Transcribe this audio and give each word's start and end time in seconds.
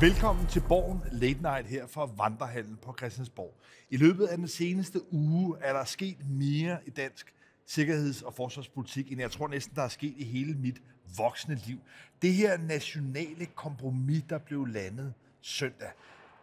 Velkommen 0.00 0.46
til 0.46 0.62
Borgen 0.68 1.00
Late 1.12 1.42
Night 1.42 1.66
her 1.66 1.86
fra 1.86 2.08
Vandrehallen 2.16 2.76
på 2.82 2.94
Christiansborg. 2.98 3.54
I 3.90 3.96
løbet 3.96 4.26
af 4.26 4.38
den 4.38 4.48
seneste 4.48 5.12
uge 5.12 5.58
er 5.60 5.72
der 5.72 5.84
sket 5.84 6.30
mere 6.30 6.78
i 6.86 6.90
dansk 6.90 7.34
sikkerheds- 7.66 8.22
og 8.22 8.34
forsvarspolitik, 8.34 9.12
end 9.12 9.20
jeg 9.20 9.30
tror 9.30 9.48
næsten, 9.48 9.76
der 9.76 9.82
er 9.82 9.88
sket 9.88 10.14
i 10.16 10.24
hele 10.24 10.54
mit 10.54 10.82
voksne 11.16 11.54
liv. 11.66 11.78
Det 12.22 12.32
her 12.32 12.58
nationale 12.58 13.46
kompromis, 13.46 14.22
der 14.28 14.38
blev 14.38 14.66
landet 14.66 15.14
søndag. 15.40 15.90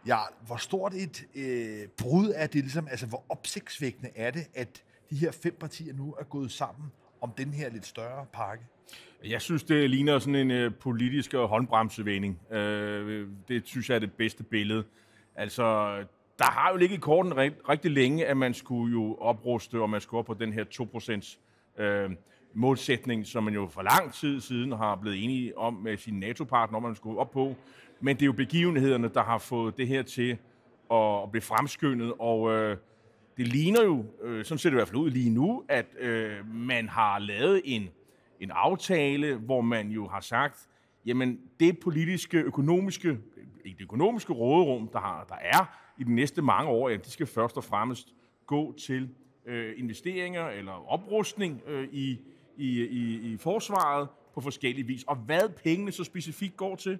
Ja, 0.06 0.18
hvor 0.46 0.56
stort 0.56 0.94
et 0.94 1.26
øh, 1.34 1.88
brud 1.88 2.32
er 2.34 2.46
det 2.46 2.62
ligesom, 2.62 2.88
altså 2.88 3.06
hvor 3.06 3.24
opsigtsvækkende 3.28 4.10
er 4.16 4.30
det, 4.30 4.46
at 4.54 4.82
de 5.10 5.16
her 5.16 5.32
fem 5.32 5.56
partier 5.60 5.94
nu 5.94 6.14
er 6.20 6.24
gået 6.24 6.52
sammen 6.52 6.92
om 7.20 7.32
den 7.36 7.52
her 7.52 7.70
lidt 7.70 7.86
større 7.86 8.26
pakke? 8.32 8.64
Jeg 9.24 9.42
synes, 9.42 9.62
det 9.62 9.90
ligner 9.90 10.18
sådan 10.18 10.34
en 10.34 10.50
øh, 10.50 10.74
politisk 10.74 11.34
øh, 11.34 11.40
håndbremsevending. 11.40 12.52
Øh, 12.52 13.28
det 13.48 13.62
synes 13.66 13.88
jeg 13.88 13.94
er 13.94 13.98
det 13.98 14.12
bedste 14.12 14.42
billede. 14.42 14.84
Altså, 15.34 15.64
der 16.38 16.44
har 16.44 16.70
jo 16.70 16.76
ligget 16.76 16.96
i 16.96 17.00
korten 17.00 17.36
rigt, 17.36 17.54
rigtig 17.68 17.90
længe, 17.90 18.26
at 18.26 18.36
man 18.36 18.54
skulle 18.54 18.92
jo 18.92 19.16
opruste, 19.20 19.80
og 19.80 19.90
man 19.90 20.00
skulle 20.00 20.18
op 20.18 20.26
på 20.26 20.34
den 20.34 20.52
her 20.52 20.64
2% 21.78 21.82
øh, 21.82 22.10
målsætning, 22.54 23.26
som 23.26 23.44
man 23.44 23.54
jo 23.54 23.68
for 23.70 23.82
lang 23.82 24.12
tid 24.12 24.40
siden 24.40 24.72
har 24.72 24.96
blevet 24.96 25.24
enige 25.24 25.58
om 25.58 25.74
med 25.74 25.96
sine 25.96 26.20
NATO-partner, 26.20 26.76
om 26.76 26.82
man 26.82 26.94
skulle 26.94 27.20
op 27.20 27.30
på. 27.30 27.54
Men 28.00 28.16
det 28.16 28.22
er 28.22 28.26
jo 28.26 28.32
begivenhederne, 28.32 29.08
der 29.08 29.22
har 29.22 29.38
fået 29.38 29.76
det 29.76 29.88
her 29.88 30.02
til 30.02 30.36
at, 30.90 31.22
at 31.22 31.30
blive 31.30 31.42
fremskyndet, 31.42 32.12
og 32.18 32.50
øh, 32.52 32.76
det 33.36 33.48
ligner 33.48 33.82
jo, 33.82 34.04
øh, 34.22 34.44
sådan 34.44 34.58
ser 34.58 34.70
det 34.70 34.74
i 34.74 34.78
hvert 34.78 34.88
fald 34.88 35.00
ud 35.00 35.10
lige 35.10 35.30
nu, 35.30 35.64
at 35.68 35.86
øh, 35.98 36.54
man 36.54 36.88
har 36.88 37.18
lavet 37.18 37.62
en 37.64 37.88
en 38.44 38.50
aftale, 38.50 39.36
hvor 39.36 39.60
man 39.60 39.88
jo 39.88 40.08
har 40.08 40.20
sagt, 40.20 40.68
jamen 41.06 41.40
det 41.60 41.78
politiske, 41.78 42.38
økonomiske, 42.38 43.08
øh, 43.08 43.18
ikke 43.64 43.78
det 43.78 43.84
økonomiske 43.84 44.32
råderum, 44.32 44.88
der, 44.88 44.98
har, 44.98 45.24
der 45.24 45.34
er 45.34 45.78
i 45.98 46.04
de 46.04 46.14
næste 46.14 46.42
mange 46.42 46.70
år, 46.70 46.88
ja, 46.88 46.96
de 46.96 47.10
skal 47.10 47.26
først 47.26 47.56
og 47.56 47.64
fremmest 47.64 48.14
gå 48.46 48.74
til 48.78 49.10
øh, 49.46 49.72
investeringer 49.76 50.48
eller 50.48 50.92
oprustning 50.92 51.62
øh, 51.66 51.88
i, 51.92 52.20
i, 52.56 52.84
i, 52.84 53.32
i 53.32 53.36
forsvaret 53.36 54.08
på 54.34 54.40
forskellige 54.40 54.86
vis. 54.86 55.02
Og 55.02 55.16
hvad 55.16 55.48
pengene 55.48 55.92
så 55.92 56.04
specifikt 56.04 56.56
går 56.56 56.76
til, 56.76 56.98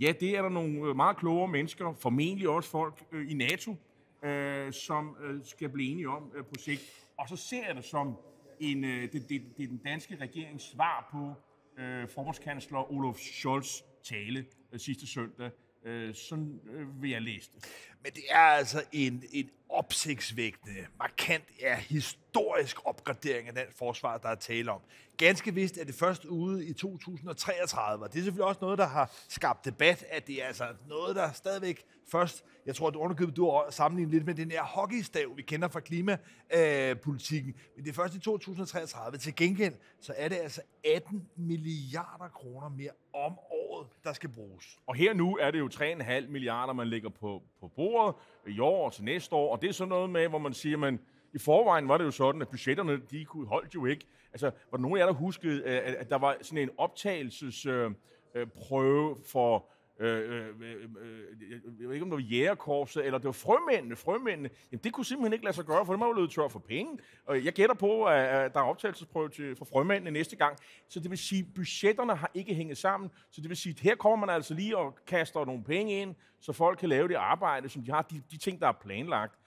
ja, 0.00 0.12
det 0.20 0.36
er 0.36 0.42
der 0.42 0.48
nogle 0.48 0.88
øh, 0.88 0.96
meget 0.96 1.16
klogere 1.16 1.48
mennesker, 1.48 1.94
formentlig 1.98 2.48
også 2.48 2.70
folk 2.70 3.04
øh, 3.12 3.30
i 3.30 3.34
NATO, 3.34 3.76
øh, 4.22 4.72
som 4.72 5.16
øh, 5.24 5.40
skal 5.44 5.68
blive 5.68 5.90
enige 5.90 6.08
om 6.08 6.30
øh, 6.34 6.44
på 6.44 6.54
sigt. 6.58 6.82
Og 7.18 7.28
så 7.28 7.36
ser 7.36 7.66
jeg 7.66 7.76
det 7.76 7.84
som 7.84 8.16
en, 8.62 8.84
øh, 8.84 9.12
det, 9.12 9.28
det, 9.28 9.42
det 9.56 9.64
er 9.64 9.68
den 9.68 9.80
danske 9.84 10.16
regerings 10.16 10.64
svar 10.64 11.08
på 11.12 11.34
øh, 11.82 12.08
forbundskansler 12.08 12.92
Olof 12.92 13.18
Scholz 13.18 13.80
tale 14.04 14.44
øh, 14.72 14.80
sidste 14.80 15.06
søndag. 15.06 15.50
Øh, 15.84 16.14
sådan 16.14 16.60
øh, 16.70 17.02
vil 17.02 17.10
jeg 17.10 17.22
læse 17.22 17.50
det. 17.54 17.64
Men 18.02 18.12
det 18.12 18.22
er 18.30 18.38
altså 18.38 18.84
en, 18.92 19.22
en 19.32 19.50
opsigtsvægtende, 19.72 20.86
markant, 20.98 21.44
ja, 21.60 21.76
historisk 21.76 22.76
opgradering 22.84 23.48
af 23.48 23.54
den 23.54 23.64
forsvar, 23.78 24.18
der 24.18 24.28
er 24.28 24.34
tale 24.34 24.72
om. 24.72 24.80
Ganske 25.16 25.54
vist 25.54 25.78
er 25.78 25.84
det 25.84 25.94
først 25.94 26.24
ude 26.24 26.66
i 26.66 26.72
2033, 26.72 28.04
og 28.04 28.12
det 28.12 28.18
er 28.18 28.22
selvfølgelig 28.22 28.44
også 28.44 28.58
noget, 28.62 28.78
der 28.78 28.86
har 28.86 29.12
skabt 29.28 29.64
debat, 29.64 30.04
at 30.10 30.26
det 30.26 30.42
er 30.42 30.46
altså 30.46 30.66
noget, 30.88 31.16
der 31.16 31.32
stadigvæk 31.32 31.84
først, 32.10 32.44
jeg 32.66 32.74
tror, 32.74 32.88
at 32.88 32.96
underkøbet, 32.96 33.36
du 33.36 33.50
har 33.50 33.70
sammenlignet 33.70 34.14
lidt 34.14 34.26
med 34.26 34.34
den 34.34 34.50
her 34.50 34.62
hockeystav, 34.62 35.36
vi 35.36 35.42
kender 35.42 35.68
fra 35.68 35.80
klimapolitikken, 35.80 37.50
øh, 37.50 37.76
men 37.76 37.84
det 37.84 37.90
er 37.90 37.94
først 37.94 38.14
i 38.14 38.20
2033. 38.20 39.18
Til 39.18 39.36
gengæld, 39.36 39.74
så 40.00 40.14
er 40.16 40.28
det 40.28 40.36
altså 40.36 40.60
18 40.94 41.28
milliarder 41.36 42.28
kroner 42.28 42.68
mere 42.68 42.90
om 43.12 43.38
året, 43.38 43.61
der 44.04 44.12
skal 44.12 44.28
bruges. 44.28 44.78
Og 44.86 44.94
her 44.94 45.14
nu 45.14 45.36
er 45.40 45.50
det 45.50 45.58
jo 45.58 45.68
3,5 45.74 46.28
milliarder, 46.28 46.72
man 46.72 46.88
lægger 46.88 47.08
på, 47.08 47.42
på 47.60 47.68
bordet 47.68 48.14
i 48.46 48.58
år 48.58 48.84
og 48.84 48.92
til 48.92 49.04
næste 49.04 49.34
år, 49.34 49.52
og 49.52 49.62
det 49.62 49.68
er 49.68 49.72
sådan 49.72 49.88
noget 49.88 50.10
med, 50.10 50.28
hvor 50.28 50.38
man 50.38 50.54
siger, 50.54 50.76
man 50.76 51.00
i 51.34 51.38
forvejen 51.38 51.88
var 51.88 51.98
det 51.98 52.04
jo 52.04 52.10
sådan, 52.10 52.42
at 52.42 52.48
budgetterne, 52.48 53.00
de 53.10 53.24
kunne 53.24 53.46
holdt 53.46 53.74
jo 53.74 53.86
ikke. 53.86 54.06
Altså, 54.32 54.46
var 54.46 54.76
der 54.78 54.82
nogen 54.82 54.96
af 54.96 55.00
jer, 55.00 55.06
der 55.06 55.12
huskede, 55.12 55.62
øh, 55.62 55.76
at, 55.76 55.94
at 55.94 56.10
der 56.10 56.18
var 56.18 56.36
sådan 56.42 56.62
en 56.62 56.70
optagelsesprøve 56.78 57.94
øh, 58.34 58.40
øh, 58.40 58.46
prøve 58.46 59.16
for 59.32 59.66
Øh, 60.02 60.30
øh, 60.30 60.46
øh, 60.60 60.88
øh, 61.00 61.52
jeg 61.80 61.88
ved 61.88 61.94
ikke, 61.94 62.04
om 62.04 62.10
det 62.10 62.16
var 62.16 62.30
jægerkorpset, 62.30 63.06
eller 63.06 63.18
det 63.18 63.26
var 63.26 63.32
frømændene, 63.32 63.96
frømændene. 63.96 64.50
Jamen, 64.72 64.80
det 64.84 64.92
kunne 64.92 65.04
simpelthen 65.04 65.32
ikke 65.32 65.44
lade 65.44 65.56
sig 65.56 65.64
gøre, 65.64 65.86
for 65.86 65.92
det 65.92 66.00
var 66.00 66.06
jo 66.06 66.12
løbet 66.12 66.30
tør 66.30 66.48
for 66.48 66.58
penge. 66.58 66.98
Og 67.26 67.44
jeg 67.44 67.52
gætter 67.52 67.74
på, 67.74 68.04
at 68.04 68.54
der 68.54 68.60
er 68.60 68.64
optagelsesprøve 68.64 69.28
til, 69.28 69.56
for 69.56 69.64
frømændene 69.64 70.10
næste 70.10 70.36
gang. 70.36 70.56
Så 70.88 71.00
det 71.00 71.10
vil 71.10 71.18
sige, 71.18 71.40
at 71.40 71.54
budgetterne 71.54 72.14
har 72.14 72.30
ikke 72.34 72.54
hænget 72.54 72.78
sammen. 72.78 73.10
Så 73.30 73.40
det 73.40 73.48
vil 73.48 73.56
sige, 73.56 73.72
at 73.72 73.80
her 73.80 73.94
kommer 73.94 74.26
man 74.26 74.34
altså 74.34 74.54
lige 74.54 74.76
og 74.76 74.98
kaster 75.06 75.44
nogle 75.44 75.64
penge 75.64 76.00
ind, 76.00 76.14
så 76.40 76.52
folk 76.52 76.78
kan 76.78 76.88
lave 76.88 77.08
det 77.08 77.14
arbejde, 77.14 77.68
som 77.68 77.82
de 77.82 77.90
har, 77.90 78.02
de, 78.02 78.22
de 78.30 78.36
ting, 78.36 78.60
der 78.60 78.68
er 78.68 78.72
planlagt. 78.72 79.38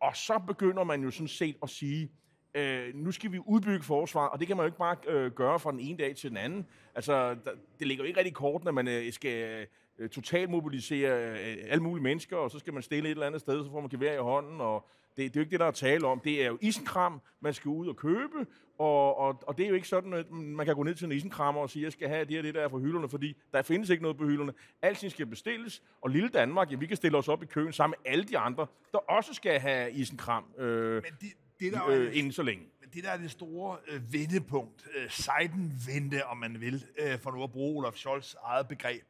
Og 0.00 0.16
så 0.16 0.38
begynder 0.46 0.84
man 0.84 1.02
jo 1.02 1.10
sådan 1.10 1.28
set 1.28 1.56
at 1.62 1.70
sige, 1.70 2.10
øh, 2.56 2.94
nu 2.94 3.12
skal 3.12 3.32
vi 3.32 3.38
udbygge 3.46 3.84
forsvaret, 3.84 4.30
og 4.30 4.40
det 4.40 4.46
kan 4.46 4.56
man 4.56 4.64
jo 4.64 4.66
ikke 4.66 4.78
bare 4.78 4.96
øh, 5.08 5.32
gøre 5.32 5.60
fra 5.60 5.72
den 5.72 5.80
ene 5.80 5.98
dag 5.98 6.16
til 6.16 6.30
den 6.30 6.36
anden. 6.36 6.66
Altså, 6.94 7.34
der, 7.44 7.50
det 7.78 7.86
ligger 7.86 8.04
jo 8.04 8.08
ikke 8.08 8.18
rigtig 8.18 8.30
i 8.30 8.34
kortene, 8.34 8.68
at 8.68 8.74
man 8.74 8.88
øh, 8.88 9.12
skal 9.12 9.66
øh, 9.98 10.08
totalt 10.08 10.50
mobilisere 10.50 11.30
øh, 11.30 11.56
alle 11.68 11.82
mulige 11.82 12.02
mennesker, 12.02 12.36
og 12.36 12.50
så 12.50 12.58
skal 12.58 12.72
man 12.72 12.82
stille 12.82 13.08
et 13.08 13.10
eller 13.10 13.26
andet 13.26 13.40
sted, 13.40 13.64
så 13.64 13.70
får 13.70 13.80
man 13.80 13.90
gevær 13.90 14.14
i 14.14 14.22
hånden, 14.22 14.60
og 14.60 14.88
det, 15.16 15.34
det 15.34 15.36
er 15.36 15.40
jo 15.40 15.40
ikke 15.40 15.50
det, 15.50 15.60
der 15.60 15.66
er 15.66 15.70
tale 15.70 16.06
om. 16.06 16.20
Det 16.20 16.42
er 16.42 16.46
jo 16.46 16.58
isenkram, 16.60 17.20
man 17.40 17.54
skal 17.54 17.68
ud 17.68 17.88
og 17.88 17.96
købe, 17.96 18.46
og, 18.78 19.18
og, 19.18 19.42
og 19.46 19.58
det 19.58 19.64
er 19.64 19.68
jo 19.68 19.74
ikke 19.74 19.88
sådan, 19.88 20.12
at 20.12 20.30
man 20.30 20.66
kan 20.66 20.74
gå 20.74 20.82
ned 20.82 20.94
til 20.94 21.04
en 21.04 21.12
isenkrammer 21.12 21.60
og 21.60 21.70
sige, 21.70 21.84
jeg 21.84 21.92
skal 21.92 22.08
have 22.08 22.24
det 22.24 22.30
her, 22.34 22.42
det 22.42 22.54
der 22.54 22.68
fra 22.68 22.78
hylderne, 22.78 23.08
fordi 23.08 23.36
der 23.52 23.62
findes 23.62 23.90
ikke 23.90 24.02
noget 24.02 24.16
på 24.16 24.24
hylderne. 24.24 24.52
Alting 24.82 25.12
skal 25.12 25.26
bestilles, 25.26 25.82
og 26.00 26.10
lille 26.10 26.28
Danmark, 26.28 26.72
ja, 26.72 26.76
vi 26.76 26.86
kan 26.86 26.96
stille 26.96 27.18
os 27.18 27.28
op 27.28 27.42
i 27.42 27.46
køen 27.46 27.72
sammen 27.72 27.94
med 28.02 28.12
alle 28.12 28.24
de 28.24 28.38
andre, 28.38 28.66
der 28.92 28.98
også 28.98 29.34
skal 29.34 29.60
have 29.60 29.92
isenkram. 29.92 30.44
Øh, 30.58 30.94
Men 30.94 31.02
de 31.20 31.26
det, 31.60 31.72
der 31.72 31.88
øh, 31.88 32.16
inden 32.16 32.32
så 32.32 32.42
længe. 32.42 32.64
Det, 32.94 33.04
der 33.04 33.10
er 33.10 33.16
det 33.16 33.30
store 33.30 33.78
øh, 33.88 34.12
vendepunkt, 34.12 34.86
øh, 34.96 35.10
Seidenvente, 35.10 36.26
om 36.26 36.36
man 36.36 36.60
vil, 36.60 36.84
øh, 36.98 37.18
for 37.18 37.30
nu 37.30 37.42
at 37.42 37.52
bruge 37.52 37.78
Olaf 37.78 37.94
Scholz 37.94 38.34
eget 38.42 38.68
begreb, 38.68 39.02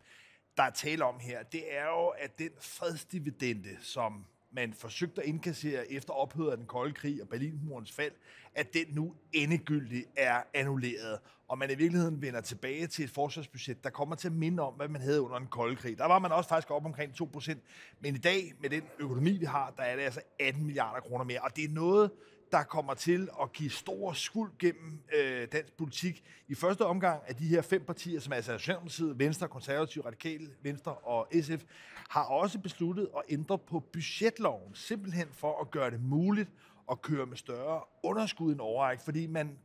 der 0.56 0.62
er 0.62 0.70
tale 0.70 1.04
om 1.04 1.18
her, 1.20 1.42
det 1.42 1.76
er 1.76 1.84
jo, 1.84 2.06
at 2.06 2.38
den 2.38 2.50
fredsdividende, 2.60 3.76
som 3.80 4.26
man 4.50 4.74
forsøgte 4.74 5.22
at 5.22 5.28
indkassere 5.28 5.92
efter 5.92 6.12
ophøret 6.12 6.50
af 6.50 6.56
den 6.56 6.66
kolde 6.66 6.94
krig 6.94 7.22
og 7.22 7.28
Berlinmurens 7.28 7.92
fald, 7.92 8.12
at 8.54 8.74
den 8.74 8.86
nu 8.90 9.14
endegyldigt 9.32 10.06
er 10.16 10.42
annulleret, 10.54 11.18
og 11.48 11.58
man 11.58 11.70
i 11.70 11.74
virkeligheden 11.74 12.22
vender 12.22 12.40
tilbage 12.40 12.86
til 12.86 13.04
et 13.04 13.10
forsvarsbudget, 13.10 13.84
der 13.84 13.90
kommer 13.90 14.16
til 14.16 14.28
at 14.28 14.34
minde 14.34 14.62
om, 14.62 14.74
hvad 14.74 14.88
man 14.88 15.00
havde 15.00 15.20
under 15.20 15.38
den 15.38 15.48
kolde 15.48 15.76
krig. 15.76 15.98
Der 15.98 16.06
var 16.06 16.18
man 16.18 16.32
også 16.32 16.48
faktisk 16.48 16.70
op 16.70 16.84
omkring 16.84 17.12
2%, 17.12 17.54
men 18.00 18.14
i 18.14 18.18
dag, 18.18 18.54
med 18.60 18.70
den 18.70 18.82
økonomi, 18.98 19.38
vi 19.38 19.44
har, 19.44 19.74
der 19.76 19.82
er 19.82 19.96
det 19.96 20.02
altså 20.02 20.20
18 20.40 20.64
milliarder 20.64 21.00
kroner 21.00 21.24
mere, 21.24 21.40
og 21.40 21.56
det 21.56 21.64
er 21.64 21.68
noget, 21.68 22.10
der 22.52 22.62
kommer 22.62 22.94
til 22.94 23.28
at 23.42 23.52
give 23.52 23.70
stor 23.70 24.12
skuld 24.12 24.52
gennem 24.58 25.00
øh, 25.14 25.48
dansk 25.52 25.72
politik. 25.72 26.24
I 26.48 26.54
første 26.54 26.86
omgang 26.86 27.22
af 27.26 27.36
de 27.36 27.46
her 27.46 27.62
fem 27.62 27.84
partier, 27.84 28.20
som 28.20 28.32
er 28.32 28.36
altså 28.36 28.58
Socialdemokratiet, 28.58 29.18
Venstre, 29.18 29.48
Konservative, 29.48 30.06
Radikale, 30.06 30.50
Venstre 30.62 30.94
og 30.94 31.28
SF, 31.42 31.64
har 32.08 32.24
også 32.24 32.58
besluttet 32.58 33.08
at 33.16 33.22
ændre 33.28 33.58
på 33.58 33.80
budgetloven, 33.80 34.74
simpelthen 34.74 35.28
for 35.32 35.60
at 35.60 35.70
gøre 35.70 35.90
det 35.90 36.00
muligt 36.00 36.48
at 36.90 37.02
køre 37.02 37.26
med 37.26 37.36
større 37.36 37.80
underskud 38.02 38.52
end 38.52 38.60
overræk, 38.60 39.00
fordi 39.00 39.26
man 39.26 39.58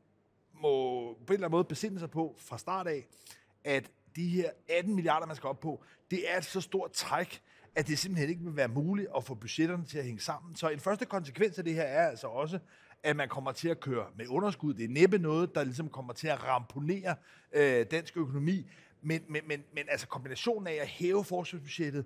må 0.53 1.13
på 1.13 1.33
en 1.33 1.33
eller 1.33 1.47
anden 1.47 1.51
måde 1.51 1.63
besinde 1.63 1.99
sig 1.99 2.09
på 2.09 2.35
fra 2.39 2.57
start 2.57 2.87
af, 2.87 3.07
at 3.63 3.91
de 4.15 4.27
her 4.27 4.49
18 4.69 4.95
milliarder, 4.95 5.27
man 5.27 5.35
skal 5.35 5.47
op 5.47 5.59
på, 5.59 5.83
det 6.11 6.31
er 6.31 6.37
et 6.37 6.45
så 6.45 6.61
stort 6.61 6.91
træk, 6.91 7.41
at 7.75 7.87
det 7.87 7.99
simpelthen 7.99 8.29
ikke 8.29 8.43
vil 8.43 8.55
være 8.55 8.67
muligt 8.67 9.07
at 9.17 9.23
få 9.23 9.35
budgetterne 9.35 9.85
til 9.85 9.97
at 9.97 10.05
hænge 10.05 10.19
sammen. 10.19 10.55
Så 10.55 10.69
en 10.69 10.79
første 10.79 11.05
konsekvens 11.05 11.57
af 11.57 11.63
det 11.63 11.73
her 11.73 11.83
er 11.83 12.07
altså 12.07 12.27
også, 12.27 12.59
at 13.03 13.15
man 13.15 13.29
kommer 13.29 13.51
til 13.51 13.69
at 13.69 13.79
køre 13.79 14.05
med 14.17 14.27
underskud. 14.27 14.73
Det 14.73 14.85
er 14.85 14.89
næppe 14.89 15.17
noget, 15.17 15.55
der 15.55 15.63
ligesom 15.63 15.90
kommer 15.90 16.13
til 16.13 16.28
at 16.28 16.43
ramponere 16.43 17.16
øh, 17.53 17.85
dansk 17.91 18.17
økonomi. 18.17 18.69
Men, 19.01 19.22
men, 19.29 19.41
men, 19.47 19.63
men 19.75 19.84
altså 19.90 20.07
kombinationen 20.07 20.67
af 20.67 20.78
at 20.81 20.87
hæve 20.87 21.23
forsvarsbudgettet, 21.23 22.05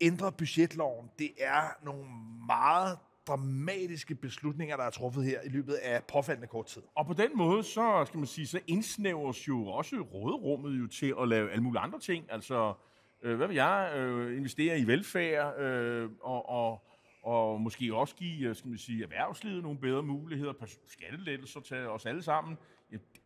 ændre 0.00 0.32
budgetloven, 0.32 1.10
det 1.18 1.30
er 1.38 1.84
nogle 1.84 2.04
meget 2.46 2.98
dramatiske 3.26 4.14
beslutninger, 4.14 4.76
der 4.76 4.84
er 4.84 4.90
truffet 4.90 5.24
her 5.24 5.40
i 5.40 5.48
løbet 5.48 5.72
af 5.72 6.04
påfaldende 6.04 6.48
kort 6.48 6.66
tid. 6.66 6.82
Og 6.94 7.06
på 7.06 7.12
den 7.12 7.30
måde, 7.36 7.62
så 7.62 8.04
skal 8.06 8.18
man 8.18 8.26
sige, 8.26 8.46
så 8.46 8.60
indsnævres 8.66 9.48
jo 9.48 9.66
også 9.66 9.96
råderummet 9.96 10.80
jo 10.80 10.86
til 10.86 11.14
at 11.20 11.28
lave 11.28 11.50
alle 11.50 11.62
mulige 11.62 11.80
andre 11.80 11.98
ting. 11.98 12.24
Altså, 12.28 12.74
øh, 13.22 13.36
hvad 13.36 13.46
vil 13.46 13.54
jeg, 13.56 13.92
øh, 13.96 14.36
investere 14.36 14.78
i 14.78 14.86
velfærd, 14.86 15.60
øh, 15.60 16.10
og, 16.20 16.48
og, 16.48 16.82
og 17.22 17.60
måske 17.60 17.94
også 17.94 18.14
give, 18.14 18.48
øh, 18.48 18.56
skal 18.56 18.68
man 18.68 18.78
sige, 18.78 19.02
erhvervslivet 19.02 19.62
nogle 19.62 19.78
bedre 19.78 20.02
muligheder, 20.02 20.52
skattelettelser 20.86 21.60
til 21.60 21.76
os 21.76 22.06
alle 22.06 22.22
sammen. 22.22 22.58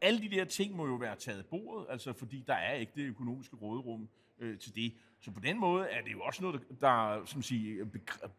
Alle 0.04 0.20
de 0.20 0.28
der 0.28 0.44
ting 0.44 0.76
må 0.76 0.86
jo 0.86 0.94
være 0.94 1.16
taget 1.16 1.38
af 1.38 1.46
bordet, 1.46 1.86
altså 1.90 2.12
fordi 2.12 2.44
der 2.46 2.54
er 2.54 2.74
ikke 2.74 2.92
det 2.96 3.02
økonomiske 3.02 3.56
råderum 3.56 4.08
øh, 4.40 4.58
til 4.58 4.74
det. 4.74 4.92
Så 5.20 5.30
på 5.30 5.40
den 5.40 5.60
måde 5.60 5.86
er 5.86 6.02
det 6.02 6.12
jo 6.12 6.20
også 6.20 6.42
noget, 6.42 6.60
der, 6.80 7.24
som 7.24 7.42
siger, 7.42 7.84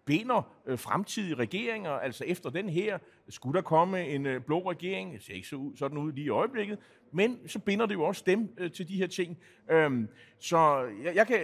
binder 0.06 0.42
øh, 0.66 0.80
fremtidige 0.80 1.36
regeringer. 1.36 1.92
Altså 1.92 2.24
efter 2.24 2.50
den 2.50 2.70
her, 2.70 2.98
skulle 3.30 3.56
der 3.56 3.62
komme 3.62 4.08
en 4.08 4.26
øh, 4.26 4.42
blå 4.42 4.72
regering, 4.72 5.14
det 5.14 5.24
ser 5.24 5.34
ikke 5.34 5.48
så 5.48 5.56
ud, 5.56 5.78
sådan 5.78 5.98
ud 5.98 6.12
lige 6.12 6.26
i 6.26 6.30
øjeblikket, 6.30 6.80
men 7.12 7.48
så 7.48 7.60
binder 7.60 7.86
det 7.86 7.94
jo 7.94 8.04
også 8.04 8.24
dem 8.26 8.50
øh, 8.58 8.72
til 8.72 8.88
de 8.88 8.96
her 8.96 9.08
ting. 9.08 9.38
Øhm, 9.72 10.10
så 10.40 10.90
jeg, 11.04 11.16
jeg, 11.16 11.28
kan, 11.28 11.40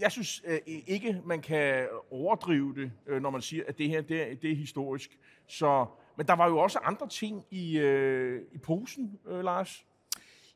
jeg 0.00 0.12
synes 0.12 0.42
øh, 0.46 0.58
ikke, 0.66 1.20
man 1.24 1.42
kan 1.42 1.88
overdrive 2.10 2.74
det, 2.74 2.92
øh, 3.06 3.22
når 3.22 3.30
man 3.30 3.42
siger, 3.42 3.64
at 3.68 3.78
det 3.78 3.88
her 3.88 4.00
det 4.00 4.42
det 4.42 4.50
er 4.50 4.56
historisk. 4.56 5.18
Så, 5.46 5.86
men 6.16 6.26
der 6.26 6.32
var 6.32 6.48
jo 6.48 6.58
også 6.58 6.78
andre 6.78 7.08
ting 7.08 7.44
i, 7.50 7.78
øh, 7.78 8.42
i 8.52 8.58
posen, 8.58 9.18
øh, 9.26 9.44
Lars. 9.44 9.84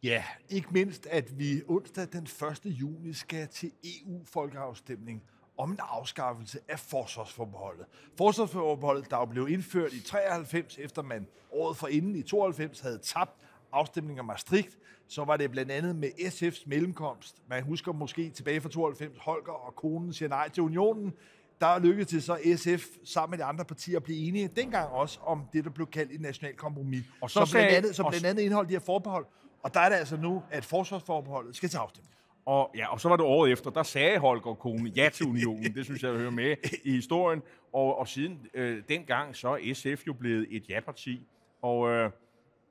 Ja, 0.02 0.24
ikke 0.48 0.68
mindst, 0.70 1.06
at 1.06 1.38
vi 1.38 1.62
onsdag 1.68 2.06
den 2.12 2.22
1. 2.22 2.60
juni 2.64 3.12
skal 3.12 3.48
til 3.48 3.72
EU-folkeafstemning 3.84 5.22
om 5.58 5.70
en 5.70 5.78
afskaffelse 5.82 6.58
af 6.68 6.78
forsvarsforbeholdet. 6.78 7.86
Forsvarsforbeholdet, 8.18 9.10
der 9.10 9.16
jo 9.16 9.24
blev 9.24 9.48
indført 9.48 9.92
i 9.92 10.00
93, 10.00 10.78
efter 10.78 11.02
man 11.02 11.26
året 11.50 11.76
forinden 11.76 12.16
i 12.16 12.22
92 12.22 12.80
havde 12.80 12.98
tabt 12.98 13.36
afstemningen 13.72 14.18
om 14.18 14.26
Maastricht, 14.26 14.78
så 15.08 15.24
var 15.24 15.36
det 15.36 15.50
blandt 15.50 15.72
andet 15.72 15.96
med 15.96 16.08
SF's 16.08 16.62
mellemkomst. 16.66 17.42
Man 17.48 17.62
husker 17.62 17.92
måske 17.92 18.30
tilbage 18.30 18.60
fra 18.60 18.68
92, 18.68 19.18
Holger 19.18 19.52
og 19.52 19.76
konen 19.76 20.12
siger 20.12 20.28
nej 20.28 20.48
til 20.48 20.62
unionen. 20.62 21.12
Der 21.60 21.78
lykkedes 21.78 22.08
det 22.08 22.22
så 22.22 22.38
SF 22.56 22.86
sammen 23.04 23.30
med 23.30 23.38
de 23.38 23.44
andre 23.44 23.64
partier 23.64 23.96
at 23.96 24.02
blive 24.02 24.28
enige 24.28 24.48
dengang 24.48 24.88
også 24.88 25.18
om 25.22 25.42
det, 25.52 25.64
der 25.64 25.70
blev 25.70 25.86
kaldt 25.86 26.12
et 26.12 26.20
nationalt 26.20 26.56
kompromis. 26.56 27.04
Og 27.20 27.30
så, 27.30 27.44
så 27.44 27.52
blandt 27.52 27.76
andet, 27.76 27.96
så 27.96 28.06
blandt 28.08 28.26
andet 28.26 28.42
indeholdt 28.42 28.68
de 28.68 28.74
her 28.74 28.80
forbehold. 28.80 29.26
Og 29.62 29.74
der 29.74 29.80
er 29.80 29.88
det 29.88 29.96
altså 29.96 30.16
nu, 30.16 30.42
at 30.50 30.64
forsvarsforbeholdet 30.64 31.56
skal 31.56 31.68
til 31.68 31.78
afstemning. 31.78 32.16
Og, 32.46 32.70
ja, 32.76 32.92
og 32.92 33.00
så 33.00 33.08
var 33.08 33.16
det 33.16 33.26
året 33.26 33.52
efter, 33.52 33.70
der 33.70 33.82
sagde 33.82 34.18
Holger 34.18 34.54
Kone 34.54 34.90
ja 34.96 35.08
til 35.08 35.26
unionen. 35.26 35.74
Det 35.74 35.84
synes 35.84 36.02
jeg 36.02 36.12
hører 36.12 36.30
med 36.30 36.56
i 36.84 36.90
historien. 36.92 37.42
Og, 37.72 37.98
og 37.98 38.08
siden 38.08 38.46
øh, 38.54 38.82
dengang, 38.88 39.36
så 39.36 39.48
er 39.48 39.74
SF 39.74 40.06
jo 40.06 40.12
blevet 40.12 40.46
et 40.50 40.68
ja-parti. 40.68 41.26
Og, 41.62 41.90
øh, 41.90 42.10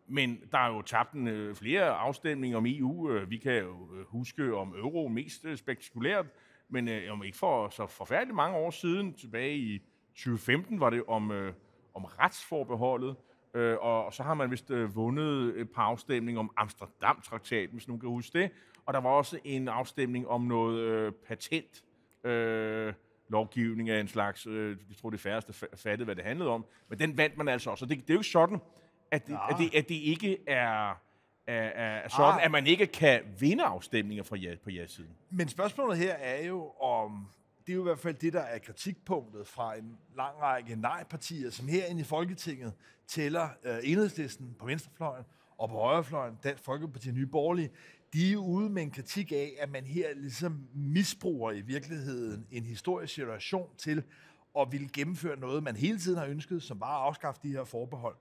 men 0.08 0.40
der 0.52 0.58
er 0.58 0.68
jo 0.68 0.82
tabt 0.82 1.14
en, 1.14 1.28
øh, 1.28 1.56
flere 1.56 1.84
afstemninger 1.84 2.58
om 2.58 2.66
EU. 2.66 3.12
Øh, 3.12 3.30
vi 3.30 3.38
kan 3.38 3.54
jo 3.54 3.96
øh, 3.96 4.06
huske 4.08 4.56
om 4.56 4.76
euro 4.78 5.08
mest 5.08 5.46
øh, 5.46 5.58
spektakulært, 5.58 6.26
men 6.70 6.88
øh, 6.88 7.14
om 7.14 7.24
ikke 7.24 7.38
for 7.38 7.70
så 7.70 7.88
forfærdeligt 7.88 8.36
mange 8.36 8.58
år 8.58 8.72
siden, 8.72 9.14
tilbage 9.14 9.58
i 9.58 9.80
2015, 10.10 10.80
var 10.80 10.90
det 10.90 11.04
om, 11.08 11.32
øh, 11.32 11.54
om 11.94 12.04
retsforbeholdet. 12.04 13.16
Øh, 13.54 13.78
og, 13.82 14.14
så 14.14 14.24
har 14.24 14.34
man 14.34 14.52
vist 14.52 14.72
øh, 14.72 14.96
vundet 14.96 15.60
et 15.60 15.70
par 15.70 15.84
afstemninger 15.84 16.40
om 16.40 16.52
Amsterdam-traktaten, 16.58 17.74
hvis 17.74 17.88
nogen 17.88 18.00
kan 18.00 18.10
huske 18.10 18.40
det. 18.40 18.52
Og 18.86 18.94
der 18.94 19.00
var 19.00 19.10
også 19.10 19.40
en 19.44 19.68
afstemning 19.68 20.28
om 20.28 20.42
noget 20.42 20.80
øh, 20.80 21.12
patent. 21.28 21.84
Øh, 22.24 22.94
lovgivning 23.30 23.90
af 23.90 24.00
en 24.00 24.08
slags, 24.08 24.48
øh, 24.48 24.78
jeg 24.90 24.98
tror 24.98 25.10
det 25.10 25.20
færreste 25.20 25.54
fattede, 25.76 26.06
hvad 26.06 26.16
det 26.16 26.24
handlede 26.24 26.50
om, 26.50 26.66
men 26.90 27.00
den 27.00 27.18
vandt 27.18 27.38
man 27.38 27.48
altså 27.48 27.70
også. 27.70 27.86
Og 27.86 27.90
det, 27.90 27.98
det 27.98 28.10
er 28.10 28.14
jo 28.14 28.20
ikke 28.20 28.30
sådan, 28.30 28.60
at 29.12 29.28
det, 29.28 29.34
ja. 29.34 29.50
at 29.50 29.56
det, 29.60 29.76
at 29.76 29.90
det 29.90 29.96
ikke 29.96 30.38
er, 30.48 31.02
er, 31.48 32.04
er 32.04 32.10
sådan, 32.10 32.40
ah. 32.40 32.46
at 32.46 32.52
man 32.52 32.68
ikke 32.68 32.88
kan 32.88 33.22
vinde 33.40 33.64
afstemninger 33.64 34.24
fra 34.24 34.36
ja, 34.36 34.56
på 34.64 34.70
ja-siden. 34.70 35.10
Men 35.30 35.48
spørgsmålet 35.48 35.98
her 35.98 36.14
er 36.14 36.46
jo, 36.46 36.72
om 36.72 37.28
det 37.68 37.74
er 37.74 37.76
jo 37.76 37.82
i 37.82 37.84
hvert 37.84 38.00
fald 38.00 38.16
det, 38.16 38.34
der 38.34 38.42
er 38.42 38.60
kritikpunktet 38.60 39.48
fra 39.48 39.76
en 39.76 39.98
lang 40.18 40.42
række 40.42 40.76
nej-partier, 40.76 41.50
som 41.50 41.68
herinde 41.68 42.02
i 42.02 42.04
Folketinget 42.04 42.74
tæller 43.08 43.50
øh, 43.64 43.78
enhedslisten 43.84 44.56
på 44.60 44.66
venstrefløjen 44.66 45.24
og 45.58 45.70
på 45.70 45.76
højrefløjen, 45.76 46.38
Dansk 46.44 46.64
Folkeparti 46.64 47.10
og 47.10 47.16
Nye 47.16 47.26
Borgerlige, 47.26 47.70
de 48.14 48.34
er 48.34 48.38
ude 48.38 48.70
med 48.70 48.84
en 48.84 48.92
kritik 48.92 49.32
af, 49.32 49.52
at 49.60 49.72
man 49.72 49.86
her 49.86 50.08
ligesom 50.16 50.68
misbruger 50.74 51.52
i 51.52 51.62
virkeligheden 51.62 52.48
en 52.52 52.66
historisk 52.66 53.14
situation 53.14 53.70
til 53.78 54.04
at 54.60 54.72
ville 54.72 54.90
gennemføre 54.94 55.40
noget, 55.40 55.64
man 55.64 55.76
hele 55.76 56.00
tiden 56.00 56.18
har 56.18 56.26
ønsket, 56.26 56.64
som 56.64 56.80
bare 56.80 57.02
at 57.02 57.08
afskaffe 57.08 57.42
de 57.44 57.52
her 57.52 57.64
forbehold. 57.64 58.16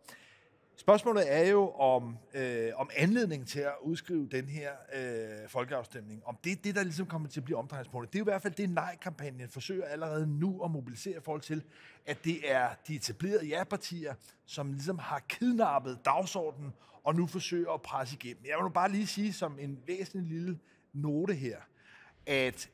Spørgsmålet 0.77 1.33
er 1.33 1.49
jo 1.51 1.71
om, 1.71 2.19
øh, 2.35 2.71
om 2.77 2.91
anledningen 2.97 3.47
til 3.47 3.61
at 3.61 3.75
udskrive 3.83 4.29
den 4.29 4.49
her 4.49 4.71
øh, 4.95 5.49
folkeafstemning, 5.49 6.23
om 6.27 6.39
det 6.45 6.53
er 6.53 6.57
det, 6.65 6.75
der 6.75 6.83
ligesom 6.83 7.07
kommer 7.07 7.29
til 7.29 7.41
at 7.41 7.45
blive 7.45 7.59
omdrejningspunktet. 7.59 8.13
Det 8.13 8.19
er 8.19 8.21
jo 8.21 8.25
i 8.25 8.31
hvert 8.33 8.43
fald 8.43 8.55
det, 8.55 8.71
nej-kampagnen 8.71 9.49
forsøger 9.49 9.85
allerede 9.85 10.27
nu 10.27 10.65
at 10.65 10.71
mobilisere 10.71 11.21
folk 11.21 11.43
til, 11.43 11.65
at 12.07 12.25
det 12.25 12.53
er 12.53 12.69
de 12.89 12.95
etablerede 12.95 13.47
ja-partier, 13.47 14.15
som 14.47 14.73
ligesom 14.73 14.99
har 14.99 15.19
kidnappet 15.19 15.99
dagsordenen 16.05 16.73
og 17.05 17.15
nu 17.15 17.27
forsøger 17.27 17.71
at 17.71 17.83
presse 17.83 18.17
igennem. 18.23 18.45
Jeg 18.45 18.57
vil 18.57 18.63
nu 18.63 18.69
bare 18.69 18.91
lige 18.91 19.07
sige 19.07 19.33
som 19.33 19.59
en 19.59 19.79
væsentlig 19.87 20.29
lille 20.29 20.59
note 20.93 21.35
her, 21.35 21.59
at 22.27 22.71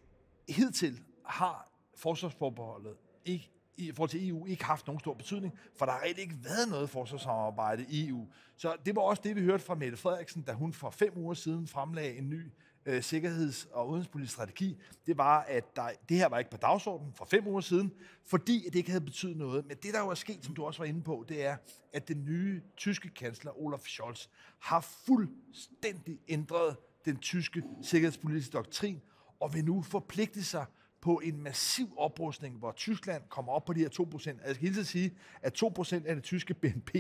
hidtil 0.49 1.01
har 1.27 1.73
forsvarsforbeholdet 1.97 2.97
ikke 3.25 3.51
i 3.89 3.93
forhold 3.93 4.11
til 4.11 4.29
EU 4.29 4.47
ikke 4.47 4.65
haft 4.65 4.87
nogen 4.87 5.01
stor 5.01 5.15
betydning, 5.15 5.59
for 5.79 5.85
der 5.85 5.93
har 5.93 6.03
rigtig 6.05 6.23
ikke 6.23 6.37
været 6.45 6.69
noget 6.69 6.91
forsvarssamarbejde 6.91 7.87
i 7.89 8.09
EU. 8.09 8.29
Så 8.57 8.77
det 8.87 8.97
var 8.97 9.03
også 9.03 9.23
det, 9.25 9.37
vi 9.37 9.41
hørte 9.41 9.65
fra 9.65 9.75
Mette 9.75 9.97
Frederiksen, 9.97 10.43
da 10.43 10.53
hun 10.53 10.73
for 10.73 10.91
fem 10.91 11.13
uger 11.17 11.35
siden 11.35 11.67
fremlagde 11.67 12.17
en 12.17 12.31
ny 12.31 12.53
øh, 12.87 13.03
sikkerheds- 13.03 13.69
og 13.73 13.89
udenrigspolitisk 13.89 14.33
strategi. 14.33 14.81
Det 15.07 15.19
var, 15.19 15.41
at 15.41 15.77
der, 15.77 15.89
det 16.09 16.17
her 16.17 16.29
var 16.29 16.39
ikke 16.39 16.51
på 16.51 16.57
dagsordenen 16.57 17.13
for 17.15 17.25
fem 17.25 17.47
uger 17.47 17.61
siden, 17.61 17.93
fordi 18.27 18.65
det 18.65 18.75
ikke 18.75 18.91
havde 18.91 19.05
betydet 19.05 19.37
noget. 19.37 19.67
Men 19.67 19.77
det, 19.83 19.95
der 19.95 20.01
jo 20.01 20.09
er 20.09 20.15
sket, 20.15 20.45
som 20.45 20.55
du 20.55 20.65
også 20.65 20.79
var 20.79 20.87
inde 20.87 21.03
på, 21.03 21.25
det 21.29 21.45
er, 21.45 21.57
at 21.93 22.09
den 22.09 22.25
nye 22.25 22.63
tyske 22.77 23.09
kansler, 23.09 23.61
Olaf 23.61 23.81
Scholz, 23.81 24.27
har 24.59 24.81
fuldstændig 24.81 26.19
ændret 26.29 26.77
den 27.05 27.17
tyske 27.17 27.63
sikkerhedspolitiske 27.83 28.53
doktrin, 28.53 29.01
og 29.41 29.55
vil 29.55 29.65
nu 29.65 29.83
forpligte 29.83 30.45
sig 30.45 30.67
på 31.01 31.21
en 31.25 31.43
massiv 31.43 31.95
oprustning, 31.97 32.57
hvor 32.57 32.73
Tyskland 32.73 33.23
kommer 33.29 33.53
op 33.53 33.65
på 33.65 33.73
de 33.73 33.81
her 33.81 33.89
2%. 33.89 34.27
Jeg 34.47 34.55
skal 34.55 34.57
hele 34.57 34.85
sige, 34.85 35.15
at 35.43 35.63
2% 35.63 35.95
af 36.07 36.15
det 36.15 36.25
tyske 36.25 36.55
BNP, 36.55 36.95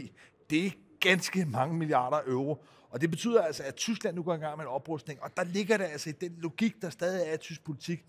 det 0.50 0.67
er 0.67 0.70
ganske 1.00 1.44
mange 1.44 1.75
milliarder 1.75 2.20
euro. 2.26 2.64
Og 2.91 3.00
det 3.00 3.11
betyder 3.11 3.43
altså, 3.43 3.62
at 3.62 3.75
Tyskland 3.75 4.17
nu 4.17 4.23
går 4.23 4.35
i 4.35 4.38
gang 4.38 4.56
med 4.56 4.64
en 4.64 4.70
oprustning. 4.70 5.23
Og 5.23 5.37
der 5.37 5.44
ligger 5.44 5.76
der 5.76 5.85
altså 5.85 6.08
i 6.11 6.12
den 6.12 6.37
logik, 6.38 6.82
der 6.82 6.91
stadig 6.91 7.29
er 7.29 7.35
i 7.35 7.37
tysk 7.37 7.64
politik, 7.64 8.05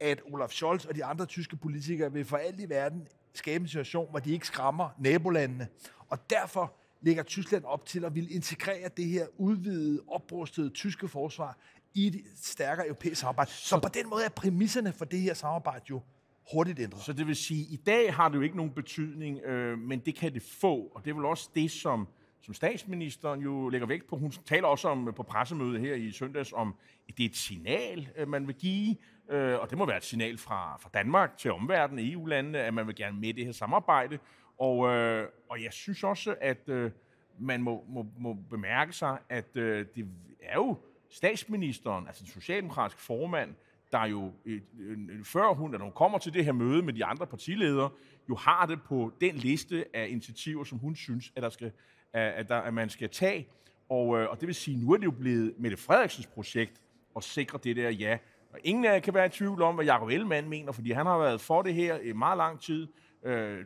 at 0.00 0.22
Olaf 0.32 0.50
Scholz 0.50 0.84
og 0.84 0.94
de 0.94 1.04
andre 1.04 1.26
tyske 1.26 1.56
politikere 1.56 2.12
vil 2.12 2.24
for 2.24 2.36
alt 2.36 2.60
i 2.60 2.68
verden 2.68 3.08
skabe 3.34 3.62
en 3.62 3.68
situation, 3.68 4.10
hvor 4.10 4.18
de 4.18 4.32
ikke 4.32 4.46
skræmmer 4.46 4.88
nabolandene. 4.98 5.68
Og 6.08 6.30
derfor 6.30 6.76
lægger 7.00 7.22
Tyskland 7.22 7.64
op 7.64 7.86
til 7.86 8.04
at 8.04 8.14
ville 8.14 8.30
integrere 8.30 8.90
det 8.96 9.06
her 9.06 9.26
udvidede, 9.38 10.02
oprustede 10.08 10.70
tyske 10.70 11.08
forsvar 11.08 11.58
i 11.94 12.06
et 12.06 12.24
stærkere 12.42 12.86
europæisk 12.86 13.20
samarbejde. 13.20 13.50
Så, 13.50 13.68
så 13.68 13.80
på 13.80 13.88
den 13.94 14.10
måde 14.10 14.24
er 14.24 14.28
præmisserne 14.28 14.92
for 14.92 15.04
det 15.04 15.20
her 15.20 15.34
samarbejde 15.34 15.84
jo 15.90 16.00
hurtigt 16.52 16.78
ændret. 16.78 17.02
Så 17.02 17.12
det 17.12 17.26
vil 17.26 17.36
sige, 17.36 17.62
at 17.62 17.72
i 17.72 17.76
dag 17.76 18.14
har 18.14 18.28
det 18.28 18.36
jo 18.36 18.42
ikke 18.42 18.56
nogen 18.56 18.72
betydning, 18.72 19.38
øh, 19.38 19.78
men 19.78 19.98
det 19.98 20.14
kan 20.14 20.34
det 20.34 20.42
få, 20.42 20.76
og 20.94 21.04
det 21.04 21.10
er 21.10 21.14
vel 21.14 21.24
også 21.24 21.50
det, 21.54 21.70
som, 21.70 22.08
som 22.42 22.54
statsministeren 22.54 23.40
jo 23.40 23.68
lægger 23.68 23.86
vægt 23.86 24.08
på. 24.08 24.16
Hun 24.16 24.30
taler 24.30 24.68
også 24.68 24.88
om 24.88 25.12
på 25.16 25.22
pressemødet 25.22 25.80
her 25.80 25.94
i 25.94 26.12
søndags 26.12 26.52
om, 26.52 26.74
at 27.08 27.16
det 27.16 27.24
er 27.24 27.28
et 27.28 27.36
signal, 27.36 28.08
øh, 28.16 28.28
man 28.28 28.46
vil 28.46 28.54
give, 28.54 28.96
øh, 29.30 29.60
og 29.60 29.70
det 29.70 29.78
må 29.78 29.86
være 29.86 29.96
et 29.96 30.04
signal 30.04 30.38
fra, 30.38 30.76
fra 30.76 30.90
Danmark 30.94 31.36
til 31.36 31.52
omverdenen, 31.52 32.12
EU-landene, 32.12 32.58
at 32.58 32.74
man 32.74 32.86
vil 32.86 32.94
gerne 32.94 33.20
med 33.20 33.28
i 33.28 33.32
det 33.32 33.44
her 33.44 33.52
samarbejde. 33.52 34.18
Og, 34.58 34.88
øh, 34.88 35.28
og 35.50 35.62
jeg 35.62 35.72
synes 35.72 36.04
også, 36.04 36.34
at 36.40 36.68
øh, 36.68 36.90
man 37.38 37.62
må, 37.62 37.84
må, 37.88 38.06
må 38.18 38.32
bemærke 38.32 38.92
sig, 38.92 39.18
at 39.28 39.56
øh, 39.56 39.86
det 39.94 40.08
er 40.42 40.54
jo 40.54 40.76
statsministeren, 41.10 42.06
altså 42.06 42.22
den 42.24 42.32
socialdemokratiske 42.32 43.02
formand, 43.02 43.54
der 43.92 44.06
jo, 44.06 44.32
øh, 44.44 44.60
øh, 44.80 44.98
øh, 45.10 45.24
før 45.24 45.54
hun, 45.54 45.70
når 45.70 45.78
hun 45.78 45.92
kommer 45.92 46.18
til 46.18 46.34
det 46.34 46.44
her 46.44 46.52
møde 46.52 46.82
med 46.82 46.92
de 46.92 47.04
andre 47.04 47.26
partiledere, 47.26 47.90
jo 48.28 48.34
har 48.34 48.66
det 48.66 48.82
på 48.82 49.12
den 49.20 49.36
liste 49.36 49.84
af 49.94 50.08
initiativer, 50.08 50.64
som 50.64 50.78
hun 50.78 50.96
synes, 50.96 51.32
at, 51.36 51.42
der 51.42 51.50
skal, 51.50 51.72
at, 52.12 52.48
der, 52.48 52.56
at 52.56 52.74
man 52.74 52.90
skal 52.90 53.08
tage. 53.08 53.48
Og, 53.88 54.06
og 54.06 54.40
det 54.40 54.46
vil 54.46 54.54
sige, 54.54 54.76
nu 54.76 54.92
er 54.92 54.96
det 54.96 55.04
jo 55.04 55.10
blevet 55.10 55.54
Mette 55.58 55.76
Frederiksens 55.76 56.26
projekt 56.26 56.82
at 57.16 57.24
sikre 57.24 57.58
det 57.64 57.76
der 57.76 57.90
ja. 57.90 58.18
Og 58.52 58.58
ingen 58.64 58.84
af 58.84 58.92
jer 58.92 58.98
kan 58.98 59.14
være 59.14 59.26
i 59.26 59.28
tvivl 59.28 59.62
om, 59.62 59.74
hvad 59.74 59.84
Jacob 59.84 60.08
Ellemann 60.08 60.48
mener, 60.48 60.72
fordi 60.72 60.90
han 60.90 61.06
har 61.06 61.18
været 61.18 61.40
for 61.40 61.62
det 61.62 61.74
her 61.74 61.98
i 61.98 62.12
meget 62.12 62.36
lang 62.36 62.60
tid. 62.60 62.86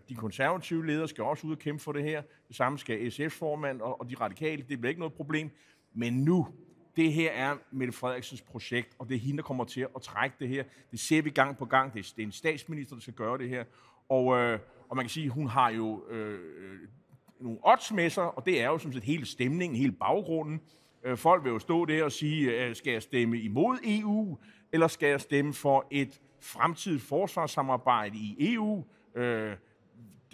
De 0.09 0.15
konservative 0.17 0.87
ledere 0.87 1.09
skal 1.09 1.25
også 1.25 1.47
ud 1.47 1.53
og 1.53 1.59
kæmpe 1.59 1.83
for 1.83 1.93
det 1.93 2.03
her. 2.03 2.23
Det 2.49 2.57
samme 2.57 2.79
skal 2.79 3.13
SF-formand 3.13 3.81
og 3.81 4.11
de 4.11 4.15
radikale. 4.15 4.65
Det 4.69 4.81
bliver 4.81 4.89
ikke 4.89 5.01
noget 5.01 5.15
problem. 5.15 5.51
Men 5.95 6.13
nu, 6.13 6.49
det 6.97 7.13
her 7.13 7.31
er 7.31 7.57
Mette 7.71 7.93
Frederiksens 7.93 8.41
projekt, 8.41 8.95
og 8.99 9.09
det 9.09 9.15
er 9.15 9.19
hende, 9.19 9.37
der 9.37 9.43
kommer 9.43 9.65
til 9.65 9.87
at 9.97 10.03
trække 10.03 10.37
det 10.41 10.49
her. 10.49 10.65
Det 10.91 11.01
ser 11.01 11.23
vi 11.23 11.31
gang 11.31 11.59
på 11.59 11.65
gang. 11.65 11.95
Det 11.95 12.15
er, 12.19 12.23
en 12.23 12.33
statsminister, 12.33 12.97
der 12.97 13.03
skal 13.03 13.15
gøre 13.15 13.39
det 13.39 13.49
her. 13.49 13.65
Og, 14.09 14.37
øh, 14.39 14.59
og 14.89 14.97
man 14.97 15.05
kan 15.05 15.11
sige, 15.11 15.29
hun 15.29 15.47
har 15.47 15.71
jo 15.71 16.05
øh, 16.11 16.39
nogle 17.41 17.59
odds 17.63 17.93
med 17.93 18.11
sig, 18.11 18.39
og 18.39 18.47
det 18.47 18.61
er 18.63 18.67
jo 18.67 18.79
som 18.79 18.93
set 18.93 19.03
hele 19.03 19.27
stemningen, 19.27 19.79
hele 19.79 19.93
baggrunden. 19.93 20.61
Øh, 21.05 21.17
folk 21.17 21.45
vil 21.45 21.51
jo 21.51 21.59
stå 21.59 21.85
der 21.85 22.05
og 22.05 22.13
sige, 22.13 22.67
øh, 22.67 22.77
skal 22.77 22.93
jeg 22.93 23.03
stemme 23.03 23.39
imod 23.39 23.79
EU, 23.85 24.39
eller 24.73 24.89
skal 24.89 25.09
jeg 25.09 25.21
stemme 25.21 25.55
for 25.55 25.87
et 25.91 26.21
fremtidigt 26.41 27.03
forsvarssamarbejde 27.03 28.17
i 28.17 28.55
EU? 28.55 28.85
Øh, 29.15 29.57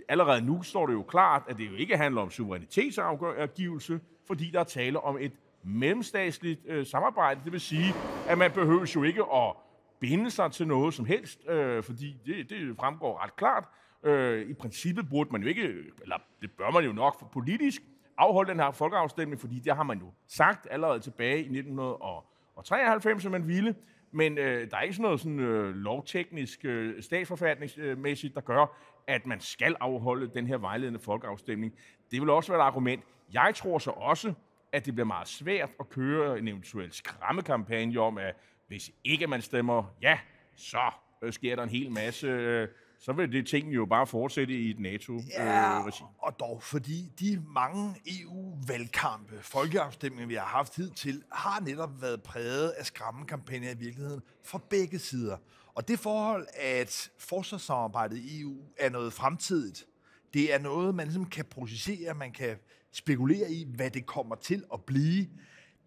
allerede 0.08 0.46
nu 0.46 0.62
står 0.62 0.86
det 0.86 0.92
jo 0.92 1.02
klart, 1.02 1.42
at 1.48 1.58
det 1.58 1.70
jo 1.70 1.74
ikke 1.74 1.96
handler 1.96 2.20
om 2.20 2.30
suverænitetsafgivelse, 2.30 4.00
fordi 4.26 4.50
der 4.50 4.60
er 4.60 4.64
tale 4.64 5.00
om 5.00 5.18
et 5.20 5.32
mellemstatsligt 5.62 6.60
øh, 6.66 6.86
samarbejde. 6.86 7.40
Det 7.44 7.52
vil 7.52 7.60
sige, 7.60 7.94
at 8.28 8.38
man 8.38 8.50
behøver 8.50 8.92
jo 8.96 9.02
ikke 9.02 9.22
at 9.34 9.54
binde 10.00 10.30
sig 10.30 10.52
til 10.52 10.66
noget 10.66 10.94
som 10.94 11.04
helst, 11.04 11.48
øh, 11.48 11.82
fordi 11.82 12.16
det, 12.26 12.50
det 12.50 12.76
fremgår 12.76 13.24
ret 13.24 13.36
klart. 13.36 13.64
Øh, 14.04 14.50
I 14.50 14.54
princippet 14.54 15.08
burde 15.10 15.30
man 15.32 15.42
jo 15.42 15.48
ikke, 15.48 15.62
eller 16.02 16.16
det 16.40 16.50
bør 16.58 16.70
man 16.70 16.84
jo 16.84 16.92
nok 16.92 17.18
for 17.18 17.26
politisk, 17.26 17.82
afholde 18.18 18.50
den 18.50 18.60
her 18.60 18.70
folkeafstemning, 18.70 19.40
fordi 19.40 19.58
det 19.58 19.76
har 19.76 19.82
man 19.82 19.98
jo 19.98 20.12
sagt 20.28 20.68
allerede 20.70 21.00
tilbage 21.00 21.36
i 21.36 21.58
1993, 21.58 23.24
at 23.24 23.30
man 23.30 23.48
ville. 23.48 23.74
Men 24.12 24.38
øh, 24.38 24.70
der 24.70 24.76
er 24.76 24.80
ikke 24.80 24.94
sådan 24.94 25.02
noget 25.02 25.20
sådan, 25.20 25.40
øh, 25.40 25.74
lovteknisk, 25.74 26.64
øh, 26.64 27.02
statsforfatningsmæssigt, 27.02 28.34
der 28.34 28.40
gør, 28.40 28.76
at 29.06 29.26
man 29.26 29.40
skal 29.40 29.76
afholde 29.80 30.30
den 30.34 30.46
her 30.46 30.58
vejledende 30.58 31.00
folkeafstemning. 31.00 31.74
Det 32.10 32.20
vil 32.20 32.30
også 32.30 32.52
være 32.52 32.60
et 32.60 32.64
argument. 32.64 33.04
Jeg 33.32 33.52
tror 33.54 33.78
så 33.78 33.90
også, 33.90 34.32
at 34.72 34.86
det 34.86 34.94
bliver 34.94 35.06
meget 35.06 35.28
svært 35.28 35.70
at 35.80 35.88
køre 35.88 36.38
en 36.38 36.48
eventuel 36.48 36.92
skræmmekampagne 36.92 38.00
om, 38.00 38.18
at 38.18 38.34
hvis 38.68 38.90
ikke 39.04 39.26
man 39.26 39.42
stemmer 39.42 39.94
ja, 40.02 40.18
så 40.56 40.90
øh, 41.22 41.32
sker 41.32 41.56
der 41.56 41.62
en 41.62 41.68
hel 41.68 41.90
masse... 41.92 42.26
Øh, 42.26 42.68
så 43.02 43.12
vil 43.12 43.32
det 43.32 43.46
ting 43.46 43.74
jo 43.74 43.86
bare 43.86 44.06
fortsætte 44.06 44.54
i 44.54 44.70
et 44.70 44.80
NATO-regi. 44.80 46.02
Ja, 46.02 46.06
og 46.18 46.40
dog, 46.40 46.62
fordi 46.62 47.12
de 47.20 47.42
mange 47.46 47.94
EU-valgkampe, 48.06 49.38
folkeafstemninger, 49.42 50.26
vi 50.26 50.34
har 50.34 50.44
haft 50.44 50.76
hidtil, 50.76 51.22
har 51.32 51.60
netop 51.60 52.02
været 52.02 52.22
præget 52.22 52.70
af 52.70 52.86
skræmmekampagner 52.86 53.70
i 53.70 53.76
virkeligheden 53.78 54.22
fra 54.44 54.60
begge 54.70 54.98
sider. 54.98 55.36
Og 55.74 55.88
det 55.88 55.98
forhold, 55.98 56.46
at 56.54 57.10
forsvarssamarbejdet 57.18 58.16
i 58.16 58.40
EU 58.40 58.56
er 58.78 58.90
noget 58.90 59.12
fremtidigt, 59.12 59.86
det 60.34 60.54
er 60.54 60.58
noget, 60.58 60.94
man 60.94 61.06
ligesom 61.06 61.26
kan 61.26 61.44
processere, 61.44 62.14
man 62.14 62.32
kan 62.32 62.56
spekulere 62.92 63.50
i, 63.50 63.66
hvad 63.74 63.90
det 63.90 64.06
kommer 64.06 64.34
til 64.34 64.64
at 64.72 64.80
blive. 64.86 65.26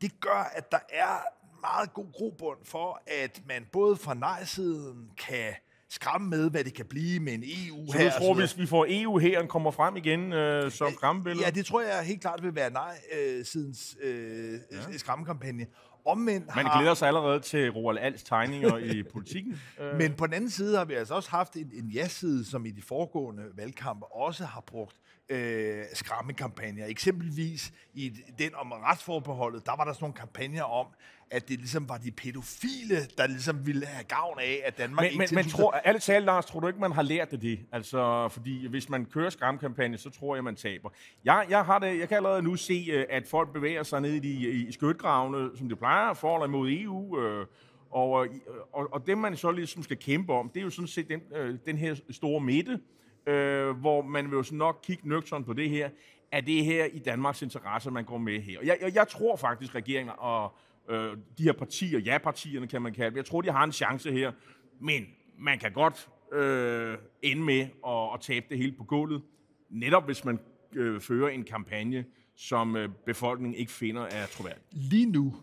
Det 0.02 0.20
gør, 0.20 0.52
at 0.56 0.72
der 0.72 0.80
er 0.90 1.18
meget 1.62 1.94
god 1.94 2.14
grobund 2.14 2.58
for, 2.64 3.02
at 3.08 3.42
man 3.48 3.66
både 3.72 3.96
fra 3.96 4.14
nej-siden 4.14 5.12
kan 5.18 5.54
skræmme 5.90 6.30
med, 6.30 6.50
hvad 6.50 6.64
det 6.64 6.74
kan 6.74 6.86
blive 6.86 7.20
med 7.20 7.34
en 7.34 7.44
EU 7.44 7.92
Så 7.92 7.98
du 7.98 8.10
tror, 8.18 8.34
hvis 8.34 8.58
vi 8.58 8.66
får 8.66 8.86
EU 8.90 9.18
her, 9.18 9.48
kommer 9.48 9.72
frem 9.72 9.96
igen 9.96 10.34
øh, 10.34 10.72
som 10.72 10.92
skræmmebillede? 10.92 11.46
Ja, 11.46 11.52
det 11.52 11.66
tror 11.66 11.82
jeg 11.82 12.04
helt 12.04 12.22
klart 12.22 12.44
vil 12.44 12.56
være 12.56 12.72
nej-sidens 12.72 13.98
øh, 14.02 14.54
ja. 14.72 14.98
skræmmekampagne. 14.98 15.66
Omvendt 16.06 16.56
Man 16.56 16.66
har... 16.66 16.80
glæder 16.80 16.94
sig 16.94 17.08
allerede 17.08 17.40
til 17.40 17.72
Roald 17.72 17.98
Alts 17.98 18.24
tegninger 18.24 18.78
i 18.78 19.04
politikken. 19.14 19.62
Men 19.98 20.14
på 20.14 20.26
den 20.26 20.34
anden 20.34 20.50
side 20.50 20.78
har 20.78 20.86
vi 20.86 20.94
altså 20.94 21.14
også 21.14 21.30
haft 21.30 21.56
en, 21.56 21.72
en 21.74 21.90
ja-side, 21.90 22.46
som 22.46 22.66
i 22.66 22.72
de 22.72 22.82
foregående 22.82 23.44
valgkampe 23.56 24.06
også 24.06 24.46
har 24.46 24.62
brugt 24.68 24.96
øh, 25.30 25.84
skræmmekampagner. 25.94 26.86
Eksempelvis 26.86 27.74
i 27.94 28.10
den 28.40 28.56
om 28.56 28.72
retsforbeholdet, 28.72 29.66
der 29.66 29.76
var 29.78 29.86
der 29.86 29.94
sådan 29.94 30.04
nogle 30.04 30.16
kampagner 30.16 30.64
om, 30.64 30.88
at 31.32 31.50
det 31.50 31.60
ligesom 31.60 31.90
var 31.90 31.98
de 31.98 32.12
pædofile, 32.12 32.96
der 33.18 33.28
ligesom 33.28 33.66
ville 33.66 33.86
have 33.86 34.04
gavn 34.04 34.40
af, 34.40 34.62
at 34.66 34.78
Danmark 34.78 35.04
men, 35.04 35.06
ikke... 35.06 35.18
Men, 35.20 35.30
men 35.36 35.46
tror, 35.46 35.72
alle 35.72 36.00
talt, 36.00 36.26
Lars, 36.26 36.46
tror 36.46 36.60
du 36.60 36.68
ikke, 36.68 36.80
man 36.80 36.92
har 36.92 37.02
lært 37.02 37.32
det 37.32 37.42
det? 37.42 37.60
Altså, 37.72 38.30
fordi 38.32 38.68
hvis 38.68 38.90
man 38.90 39.06
kører 39.06 39.30
skræmmekampagne, 39.30 39.98
så 39.98 40.10
tror 40.10 40.36
jeg, 40.36 40.44
man 40.44 40.56
taber. 40.56 40.90
Jeg, 41.26 41.46
jeg, 41.50 41.66
har 41.66 41.80
det, 41.80 42.00
jeg 42.00 42.08
kan 42.08 42.18
allerede 42.18 42.42
nu 42.42 42.56
se, 42.56 42.88
øh, 42.92 43.06
at 43.10 43.28
folk 43.28 43.54
bevæger 43.54 43.84
sig 43.84 44.02
ned 44.02 44.12
i, 44.12 44.20
de, 44.20 44.50
i 44.50 44.72
skytgravene, 44.72 45.58
som 45.58 45.70
de 45.70 45.76
plejer, 45.76 46.14
for 46.14 46.36
eller 46.36 46.48
imod 46.48 46.70
EU, 46.70 47.20
øh, 47.20 47.46
og, 47.90 48.28
og, 48.74 48.94
og 48.94 49.08
det, 49.08 49.18
man 49.18 49.38
så 49.38 49.52
ligesom 49.52 49.84
skal 49.84 49.98
kæmpe 49.98 50.34
om, 50.34 50.50
det 50.50 50.60
er 50.60 50.64
jo 50.64 50.70
sådan 50.70 50.88
set 50.88 51.10
den, 51.10 51.22
øh, 51.36 51.58
den 51.66 51.78
her 51.78 51.96
store 52.10 52.42
midte, 52.42 52.80
øh, 53.28 53.70
hvor 53.70 54.02
man 54.02 54.32
vil 54.32 54.38
jo 54.38 54.44
nok 54.52 54.80
kigge 54.84 55.10
nøgteren 55.10 55.44
på 55.44 55.54
det 55.54 55.70
her. 55.70 55.90
Er 56.32 56.42
det 56.42 56.66
her 56.66 56.86
i 56.86 57.00
Danmarks 57.00 57.42
interesse, 57.42 57.92
man 57.92 58.06
går 58.06 58.18
med 58.18 58.42
her? 58.42 58.60
Og 58.60 58.66
jeg, 58.66 58.78
jeg, 58.82 58.96
jeg 58.96 59.08
tror 59.08 59.36
faktisk, 59.36 59.76
regeringen 59.76 60.14
og 60.18 60.56
øh, 60.90 61.18
de 61.38 61.44
her 61.44 61.54
partier, 61.54 62.00
ja-partierne 62.00 62.68
kan 62.68 62.82
man 62.82 62.94
kalde 62.94 63.10
dem, 63.10 63.18
jeg 63.18 63.26
tror, 63.26 63.42
de 63.42 63.52
har 63.52 63.64
en 63.64 63.72
chance 63.72 64.12
her. 64.12 64.32
Men 64.80 65.08
man 65.38 65.60
kan 65.60 65.72
godt 65.72 66.10
øh, 66.34 66.98
ende 67.22 67.44
med 67.44 67.62
at, 67.88 68.14
at 68.14 68.22
tabe 68.22 68.46
det 68.50 68.58
hele 68.58 68.72
på 68.72 68.84
gulvet, 68.84 69.22
netop 69.70 70.06
hvis 70.06 70.26
man 70.26 70.40
øh, 70.76 71.02
fører 71.02 71.30
en 71.30 71.44
kampagne, 71.44 72.06
som 72.36 72.76
øh, 72.76 72.90
befolkningen 73.06 73.60
ikke 73.60 73.72
finder 73.72 74.02
er 74.02 74.26
troværdig. 74.26 74.62
Lige 74.72 75.06
nu, 75.06 75.34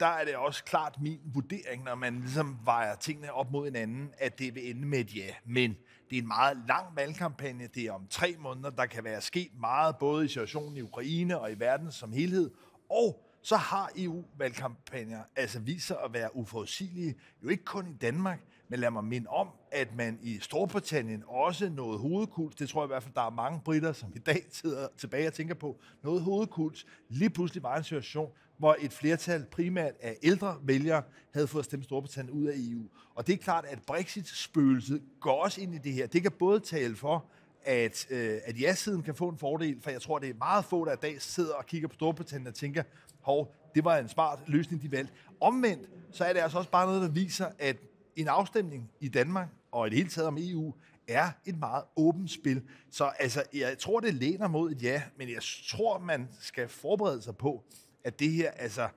der 0.00 0.06
er 0.06 0.24
det 0.24 0.36
også 0.36 0.64
klart 0.64 0.96
min 1.00 1.20
vurdering, 1.24 1.84
når 1.84 1.94
man 1.94 2.20
ligesom 2.20 2.58
vejer 2.64 2.94
tingene 2.96 3.32
op 3.32 3.50
mod 3.52 3.64
hinanden, 3.64 4.10
at 4.18 4.38
det 4.38 4.54
vil 4.54 4.70
ende 4.70 4.86
med 4.86 4.98
et 4.98 5.16
ja. 5.16 5.34
Men 5.44 5.76
det 6.10 6.18
er 6.18 6.22
en 6.22 6.28
meget 6.28 6.62
lang 6.68 6.96
valgkampagne. 6.96 7.68
Det 7.74 7.84
er 7.84 7.92
om 7.92 8.06
tre 8.10 8.36
måneder. 8.38 8.70
Der 8.70 8.86
kan 8.86 9.04
være 9.04 9.20
sket 9.20 9.50
meget, 9.60 9.96
både 9.96 10.24
i 10.24 10.28
situationen 10.28 10.76
i 10.76 10.82
Ukraine 10.82 11.38
og 11.38 11.52
i 11.52 11.54
verden 11.58 11.92
som 11.92 12.12
helhed. 12.12 12.50
Og 12.90 13.24
så 13.42 13.56
har 13.56 13.90
EU-valgkampagner 13.96 15.22
altså 15.36 15.60
vist 15.60 15.86
sig 15.86 15.96
at 16.04 16.12
være 16.12 16.36
uforudsigelige. 16.36 17.14
Jo 17.42 17.48
ikke 17.48 17.64
kun 17.64 17.88
i 17.88 17.94
Danmark, 17.94 18.40
men 18.68 18.80
lad 18.80 18.90
mig 18.90 19.04
minde 19.04 19.28
om, 19.28 19.48
at 19.72 19.94
man 19.94 20.18
i 20.22 20.38
Storbritannien 20.38 21.24
også 21.26 21.68
nåede 21.68 21.98
hovedkuls. 21.98 22.56
Det 22.56 22.68
tror 22.68 22.82
jeg 22.82 22.86
i 22.86 22.92
hvert 22.92 23.02
fald, 23.02 23.14
der 23.14 23.26
er 23.26 23.30
mange 23.30 23.60
britter, 23.64 23.92
som 23.92 24.12
i 24.14 24.18
dag 24.18 24.42
sidder 24.52 24.88
tilbage 24.96 25.26
og 25.26 25.32
tænker 25.32 25.54
på. 25.54 25.80
Noget 26.02 26.22
hovedkuls. 26.22 26.86
Lige 27.08 27.30
pludselig 27.30 27.62
var 27.62 27.76
en 27.76 27.84
situation, 27.84 28.30
hvor 28.58 28.76
et 28.80 28.92
flertal 28.92 29.44
primært 29.50 29.92
af 30.00 30.16
ældre 30.22 30.58
vælgere 30.62 31.02
havde 31.34 31.46
fået 31.46 31.64
stemt 31.64 31.84
Storbritannien 31.84 32.36
ud 32.38 32.46
af 32.46 32.54
EU. 32.56 32.82
Og 33.14 33.26
det 33.26 33.32
er 33.32 33.36
klart, 33.36 33.64
at 33.64 33.78
Brexit-spøgelset 33.86 35.02
går 35.20 35.42
også 35.44 35.60
ind 35.60 35.74
i 35.74 35.78
det 35.78 35.92
her. 35.92 36.06
Det 36.06 36.22
kan 36.22 36.32
både 36.32 36.60
tale 36.60 36.96
for, 36.96 37.24
at, 37.62 38.06
øh, 38.10 38.38
at 38.44 38.60
ja-siden 38.60 39.02
kan 39.02 39.14
få 39.14 39.28
en 39.28 39.38
fordel, 39.38 39.80
for 39.80 39.90
jeg 39.90 40.02
tror, 40.02 40.18
det 40.18 40.30
er 40.30 40.34
meget 40.34 40.64
få, 40.64 40.84
der 40.84 40.92
i 40.92 40.96
dag 41.02 41.22
sidder 41.22 41.54
og 41.54 41.66
kigger 41.66 41.88
på 41.88 41.94
Storbritannien 41.94 42.46
og 42.46 42.54
tænker, 42.54 42.82
hov, 43.20 43.54
det 43.74 43.84
var 43.84 43.98
en 43.98 44.08
smart 44.08 44.38
løsning, 44.46 44.82
de 44.82 44.92
valgte. 44.92 45.12
Omvendt, 45.40 45.88
så 46.12 46.24
er 46.24 46.32
det 46.32 46.40
altså 46.40 46.58
også 46.58 46.70
bare 46.70 46.86
noget, 46.86 47.02
der 47.02 47.08
viser, 47.08 47.46
at 47.58 47.76
en 48.16 48.28
afstemning 48.28 48.90
i 49.00 49.08
Danmark, 49.08 49.48
og 49.72 49.86
i 49.86 49.90
det 49.90 49.98
hele 49.98 50.10
taget 50.10 50.28
om 50.28 50.38
EU, 50.40 50.74
er 51.08 51.30
et 51.44 51.58
meget 51.58 51.84
åbent 51.96 52.30
spil. 52.30 52.62
Så 52.90 53.04
altså, 53.04 53.42
jeg 53.54 53.78
tror, 53.78 54.00
det 54.00 54.14
læner 54.14 54.48
mod 54.48 54.70
et 54.70 54.82
ja, 54.82 55.02
men 55.16 55.28
jeg 55.28 55.42
tror, 55.68 55.98
man 55.98 56.28
skal 56.40 56.68
forberede 56.68 57.22
sig 57.22 57.36
på, 57.36 57.64
at 58.04 58.20
det 58.20 58.30
her 58.30 58.50
altså 58.50 58.88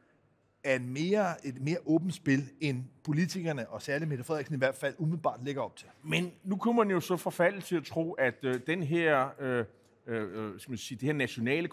er 0.64 0.76
en 0.76 0.94
mere, 0.94 1.46
et 1.48 1.62
mere 1.62 1.78
åbent 1.86 2.14
spil, 2.14 2.50
end 2.60 2.84
politikerne, 3.04 3.70
og 3.70 3.82
særligt 3.82 4.10
Mette 4.10 4.24
Frederiksen 4.24 4.56
i 4.56 4.58
hvert 4.58 4.76
fald, 4.76 4.96
umiddelbart 4.98 5.44
lægger 5.44 5.62
op 5.62 5.76
til. 5.76 5.88
Men 6.04 6.32
nu 6.44 6.56
kunne 6.56 6.76
man 6.78 6.92
jo 6.92 7.00
så 7.00 7.18
forfalde 7.18 7.62
til 7.62 7.76
at 7.76 7.84
tro, 7.84 8.12
at 8.12 8.36
øh, 8.44 8.60
den 8.68 8.84
her, 8.84 9.30
øh, 9.40 9.66
øh, 10.08 10.54
øh 10.54 10.60
skal 10.60 10.72
man 10.72 10.78
sige, 10.78 10.98
det 10.98 11.06
her 11.06 11.14
nationale 11.14 11.68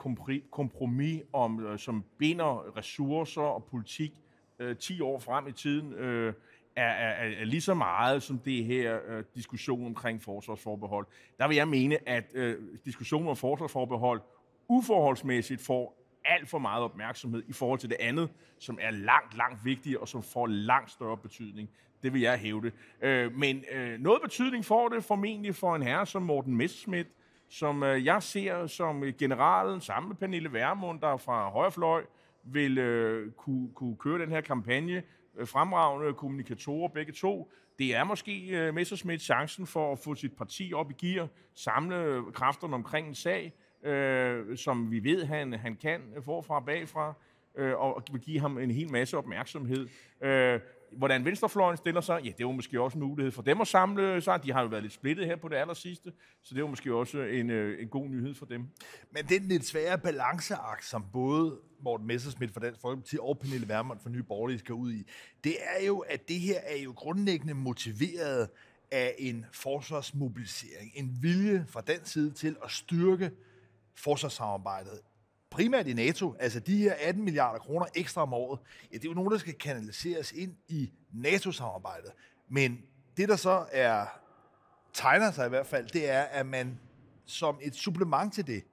kompromis, 0.50 1.22
om, 1.32 1.66
øh, 1.66 1.78
som 1.78 2.04
binder 2.18 2.76
ressourcer 2.76 3.42
og 3.42 3.64
politik 3.64 4.12
øh, 4.58 4.76
10 4.76 5.00
år 5.00 5.18
frem 5.18 5.48
i 5.48 5.52
tiden, 5.52 5.92
øh, 5.92 6.34
er, 6.76 6.90
er, 6.90 7.40
er 7.40 7.44
lige 7.44 7.60
så 7.60 7.74
meget 7.74 8.22
som 8.22 8.38
det 8.38 8.64
her 8.64 8.98
øh, 9.06 9.24
diskussion 9.34 9.86
omkring 9.86 10.22
forsvarsforbehold. 10.22 11.06
Der 11.38 11.48
vil 11.48 11.56
jeg 11.56 11.68
mene, 11.68 12.08
at 12.08 12.24
øh, 12.34 12.56
diskussionen 12.84 13.28
om 13.28 13.36
forsvarsforbehold 13.36 14.20
uforholdsmæssigt 14.68 15.60
får 15.60 15.97
alt 16.24 16.48
for 16.48 16.58
meget 16.58 16.82
opmærksomhed 16.82 17.42
i 17.48 17.52
forhold 17.52 17.78
til 17.78 17.90
det 17.90 17.96
andet, 18.00 18.30
som 18.58 18.78
er 18.80 18.90
langt, 18.90 19.36
langt 19.36 19.64
vigtigere 19.64 20.00
og 20.00 20.08
som 20.08 20.22
får 20.22 20.46
langt 20.46 20.90
større 20.90 21.16
betydning. 21.16 21.70
Det 22.02 22.12
vil 22.12 22.20
jeg 22.20 22.38
hævde. 22.38 22.72
Øh, 23.02 23.32
men 23.32 23.64
øh, 23.72 24.00
noget 24.00 24.22
betydning 24.22 24.64
får 24.64 24.88
det 24.88 25.04
formentlig 25.04 25.54
for 25.54 25.76
en 25.76 25.82
herre 25.82 26.06
som 26.06 26.22
Morten 26.22 26.56
Messerschmidt, 26.56 27.08
som 27.48 27.82
øh, 27.82 28.04
jeg 28.04 28.22
ser 28.22 28.66
som 28.66 29.04
generalen 29.18 29.80
sammen 29.80 30.08
med 30.08 30.16
Pernille 30.16 30.52
Værmund, 30.52 31.00
der 31.00 31.16
fra 31.16 31.50
højrefløj 31.50 32.04
vil 32.42 32.78
øh, 32.78 33.32
kunne, 33.32 33.68
kunne 33.74 33.96
køre 33.96 34.18
den 34.18 34.30
her 34.30 34.40
kampagne. 34.40 35.02
Øh, 35.36 35.48
fremragende 35.48 36.14
kommunikatorer 36.14 36.88
begge 36.88 37.12
to. 37.12 37.52
Det 37.78 37.94
er 37.94 38.04
måske 38.04 38.48
øh, 38.48 38.74
Messerschmidt 38.74 39.22
chancen 39.22 39.66
for 39.66 39.92
at 39.92 39.98
få 39.98 40.14
sit 40.14 40.36
parti 40.36 40.72
op 40.74 40.90
i 40.90 40.94
gear, 41.06 41.28
samle 41.54 41.96
øh, 41.96 42.22
kræfterne 42.32 42.74
omkring 42.74 43.08
en 43.08 43.14
sag, 43.14 43.52
øh, 43.82 44.56
som 44.56 44.90
vi 44.90 45.04
ved, 45.04 45.24
han, 45.24 45.52
han 45.52 45.76
kan 45.76 46.00
forfra 46.24 46.56
og 46.56 46.64
bagfra, 46.64 47.14
øh, 47.56 47.74
og 47.80 48.02
vil 48.12 48.20
give 48.20 48.40
ham 48.40 48.58
en 48.58 48.70
hel 48.70 48.92
masse 48.92 49.16
opmærksomhed. 49.18 49.88
Øh, 50.20 50.60
hvordan 50.92 51.24
venstrefløjen 51.24 51.76
stiller 51.76 52.00
sig, 52.00 52.20
ja, 52.24 52.30
det 52.38 52.46
var 52.46 52.52
måske 52.52 52.80
også 52.80 52.98
en 52.98 53.04
mulighed 53.04 53.32
for 53.32 53.42
dem 53.42 53.60
at 53.60 53.68
samle 53.68 54.20
sig. 54.20 54.42
De 54.44 54.52
har 54.52 54.62
jo 54.62 54.68
været 54.68 54.82
lidt 54.82 54.92
splittet 54.92 55.26
her 55.26 55.36
på 55.36 55.48
det 55.48 55.56
aller 55.56 55.74
sidste, 55.74 56.12
så 56.42 56.54
det 56.54 56.62
var 56.62 56.68
måske 56.68 56.94
også 56.94 57.22
en, 57.22 57.50
øh, 57.50 57.82
en 57.82 57.88
god 57.88 58.08
nyhed 58.08 58.34
for 58.34 58.46
dem. 58.46 58.68
Men 59.10 59.24
den 59.28 59.42
lidt 59.42 59.64
svære 59.64 59.98
balanceakt, 59.98 60.84
som 60.84 61.04
både 61.12 61.56
Morten 61.80 62.06
Messersmith 62.06 62.52
fra 62.52 62.60
Dansk 62.60 62.80
Folkeparti 62.80 63.16
og 63.20 63.38
Pernille 63.38 63.68
Vermund 63.68 64.00
fra 64.00 64.10
Nye 64.10 64.22
Borgerlige 64.22 64.58
skal 64.58 64.74
ud 64.74 64.92
i, 64.92 65.06
det 65.44 65.56
er 65.62 65.86
jo, 65.86 65.98
at 65.98 66.28
det 66.28 66.40
her 66.40 66.60
er 66.60 66.76
jo 66.76 66.92
grundlæggende 66.96 67.54
motiveret 67.54 68.48
af 68.90 69.14
en 69.18 69.46
forsvarsmobilisering. 69.52 70.92
En 70.94 71.18
vilje 71.20 71.64
fra 71.68 71.80
den 71.80 72.04
side 72.04 72.30
til 72.30 72.56
at 72.64 72.70
styrke 72.70 73.30
forsvarssamarbejdet, 73.98 75.00
primært 75.50 75.86
i 75.86 75.92
NATO, 75.92 76.34
altså 76.38 76.60
de 76.60 76.78
her 76.78 76.94
18 77.00 77.24
milliarder 77.24 77.58
kroner 77.58 77.86
ekstra 77.94 78.22
om 78.22 78.34
året, 78.34 78.60
ja, 78.92 78.96
det 78.96 79.04
er 79.04 79.08
jo 79.08 79.14
nogen, 79.14 79.32
der 79.32 79.38
skal 79.38 79.54
kanaliseres 79.54 80.32
ind 80.32 80.54
i 80.68 80.92
NATO-samarbejdet. 81.12 82.12
Men 82.48 82.82
det, 83.16 83.28
der 83.28 83.36
så 83.36 83.66
er 83.72 84.06
tegner 84.92 85.30
sig 85.30 85.46
i 85.46 85.48
hvert 85.48 85.66
fald, 85.66 85.88
det 85.88 86.10
er, 86.10 86.22
at 86.22 86.46
man 86.46 86.80
som 87.26 87.58
et 87.62 87.74
supplement 87.74 88.34
til 88.34 88.46
det, 88.46 88.64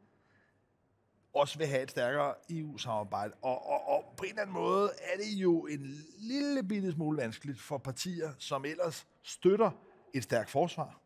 også 1.34 1.58
vil 1.58 1.68
have 1.68 1.84
et 1.84 1.92
stærkere 1.92 2.34
EU-samarbejde. 2.50 3.34
Og, 3.42 3.68
og, 3.68 3.88
og 3.88 4.14
på 4.18 4.24
en 4.24 4.30
eller 4.30 4.42
anden 4.42 4.54
måde 4.54 4.90
er 5.00 5.18
det 5.18 5.34
jo 5.34 5.66
en 5.66 6.06
lille 6.18 6.64
bitte 6.64 6.92
smule 6.92 7.18
vanskeligt 7.18 7.62
for 7.62 7.78
partier, 7.78 8.32
som 8.38 8.66
ellers 8.66 9.08
støtter 9.24 9.72
et 10.14 10.24
stærkt 10.24 10.50
forsvar, 10.50 11.02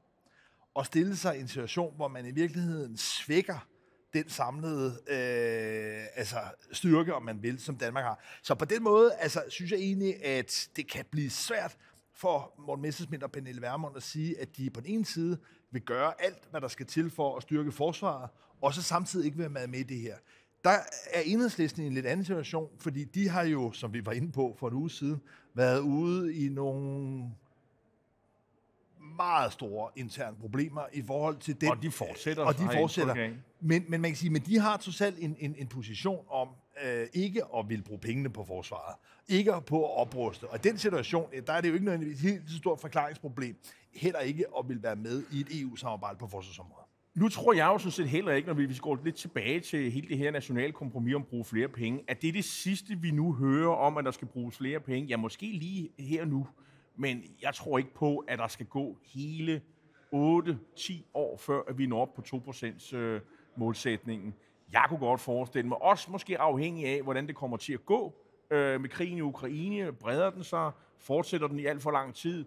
og 0.73 0.85
stille 0.85 1.15
sig 1.15 1.38
i 1.38 1.41
en 1.41 1.47
situation, 1.47 1.95
hvor 1.95 2.07
man 2.07 2.25
i 2.25 2.31
virkeligheden 2.31 2.97
svækker 2.97 3.67
den 4.13 4.29
samlede 4.29 4.99
øh, 5.07 6.05
altså 6.15 6.37
styrke, 6.71 7.13
om 7.13 7.23
man 7.23 7.43
vil, 7.43 7.59
som 7.59 7.77
Danmark 7.77 8.03
har. 8.03 8.23
Så 8.43 8.55
på 8.55 8.65
den 8.65 8.83
måde 8.83 9.13
altså, 9.13 9.43
synes 9.49 9.71
jeg 9.71 9.79
egentlig, 9.79 10.25
at 10.25 10.69
det 10.75 10.91
kan 10.91 11.05
blive 11.11 11.29
svært 11.29 11.77
for 12.15 12.53
Morten 12.65 12.81
Messersmith 12.81 13.23
og 13.23 13.31
Pernille 13.31 13.61
Vermund 13.61 13.97
at 13.97 14.03
sige, 14.03 14.41
at 14.41 14.57
de 14.57 14.69
på 14.69 14.81
den 14.81 14.89
ene 14.89 15.05
side 15.05 15.37
vil 15.71 15.81
gøre 15.81 16.13
alt, 16.19 16.47
hvad 16.51 16.61
der 16.61 16.67
skal 16.67 16.85
til 16.85 17.09
for 17.09 17.37
at 17.37 17.43
styrke 17.43 17.71
forsvaret, 17.71 18.29
og 18.61 18.73
så 18.73 18.83
samtidig 18.83 19.25
ikke 19.25 19.37
være 19.39 19.67
med 19.67 19.79
i 19.79 19.83
det 19.83 19.99
her. 19.99 20.15
Der 20.63 20.77
er 21.13 21.21
enhedslisten 21.25 21.83
i 21.83 21.87
en 21.87 21.93
lidt 21.93 22.05
anden 22.05 22.25
situation, 22.25 22.69
fordi 22.79 23.03
de 23.03 23.29
har 23.29 23.43
jo, 23.43 23.71
som 23.71 23.93
vi 23.93 24.05
var 24.05 24.11
inde 24.11 24.31
på 24.31 24.55
for 24.59 24.67
en 24.67 24.73
uge 24.73 24.89
siden, 24.89 25.21
været 25.53 25.79
ude 25.79 26.35
i 26.35 26.49
nogle 26.49 27.23
meget 29.17 29.53
store 29.53 29.89
interne 29.95 30.37
problemer 30.37 30.81
i 30.93 31.03
forhold 31.07 31.37
til 31.37 31.61
den. 31.61 31.69
Og 31.69 31.83
de 31.83 31.91
fortsætter. 31.91 32.43
Og 32.43 32.57
de 32.57 32.69
fortsætter. 32.73 33.29
Men, 33.61 33.85
men 33.87 34.01
man 34.01 34.11
kan 34.11 34.15
sige, 34.15 34.29
men 34.29 34.41
de 34.41 34.59
har 34.59 34.77
totalt 34.77 35.15
en, 35.19 35.35
en, 35.39 35.55
en 35.57 35.67
position 35.67 36.25
om 36.29 36.47
øh, 36.85 37.07
ikke 37.13 37.41
at 37.57 37.69
ville 37.69 37.83
bruge 37.83 37.99
pengene 37.99 38.29
på 38.29 38.43
forsvaret. 38.43 38.95
Ikke 39.27 39.53
på 39.67 39.85
at 39.85 39.97
opruste. 39.97 40.47
Og 40.47 40.55
i 40.55 40.59
den 40.67 40.77
situation, 40.77 41.29
der 41.47 41.53
er 41.53 41.61
det 41.61 41.69
jo 41.69 41.73
ikke 41.73 41.85
nødvendigvis 41.85 42.23
et 42.23 42.31
helt 42.31 42.49
så 42.49 42.57
stort 42.57 42.81
forklaringsproblem. 42.81 43.55
Heller 43.95 44.19
ikke 44.19 44.45
at 44.59 44.67
ville 44.67 44.83
være 44.83 44.95
med 44.95 45.23
i 45.31 45.39
et 45.39 45.61
EU-samarbejde 45.61 46.17
på 46.17 46.27
forsvarsområdet. 46.27 46.85
Nu 47.15 47.29
tror 47.29 47.53
jeg 47.53 47.65
jo 47.65 47.77
sådan 47.77 47.91
set 47.91 48.09
heller 48.09 48.31
ikke, 48.31 48.47
når 48.47 48.53
vi, 48.53 48.65
vi 48.65 48.77
går 48.81 48.99
lidt 49.03 49.15
tilbage 49.15 49.59
til 49.59 49.91
hele 49.91 50.07
det 50.07 50.17
her 50.17 50.31
nationale 50.31 50.71
kompromis 50.73 51.15
om 51.15 51.21
at 51.21 51.27
bruge 51.27 51.45
flere 51.45 51.67
penge, 51.67 52.03
at 52.07 52.21
det 52.21 52.27
er 52.27 52.31
det 52.31 52.45
sidste, 52.45 52.95
vi 52.95 53.11
nu 53.11 53.33
hører 53.33 53.75
om, 53.75 53.97
at 53.97 54.05
der 54.05 54.11
skal 54.11 54.27
bruges 54.27 54.57
flere 54.57 54.79
penge. 54.79 55.07
Ja, 55.09 55.17
måske 55.17 55.45
lige 55.45 55.89
her 55.99 56.25
nu. 56.25 56.47
Men 56.99 57.23
jeg 57.41 57.53
tror 57.53 57.77
ikke 57.77 57.93
på, 57.93 58.17
at 58.17 58.39
der 58.39 58.47
skal 58.47 58.65
gå 58.65 58.97
hele 59.13 59.61
8-10 60.13 60.93
år, 61.13 61.37
før 61.37 61.61
at 61.67 61.77
vi 61.77 61.85
når 61.85 62.01
op 62.01 62.13
på 62.13 62.21
2% 62.21 62.95
øh, 62.95 63.21
målsætningen. 63.55 64.33
Jeg 64.71 64.85
kunne 64.89 64.99
godt 64.99 65.21
forestille 65.21 65.67
mig, 65.67 65.81
også 65.81 66.11
måske 66.11 66.39
afhængig 66.39 66.85
af, 66.85 67.01
hvordan 67.01 67.27
det 67.27 67.35
kommer 67.35 67.57
til 67.57 67.73
at 67.73 67.85
gå 67.85 68.15
øh, 68.51 68.81
med 68.81 68.89
krigen 68.89 69.17
i 69.17 69.21
Ukraine. 69.21 69.93
Breder 69.93 70.29
den 70.29 70.43
sig? 70.43 70.71
Fortsætter 70.97 71.47
den 71.47 71.59
i 71.59 71.65
alt 71.65 71.81
for 71.81 71.91
lang 71.91 72.15
tid? 72.15 72.45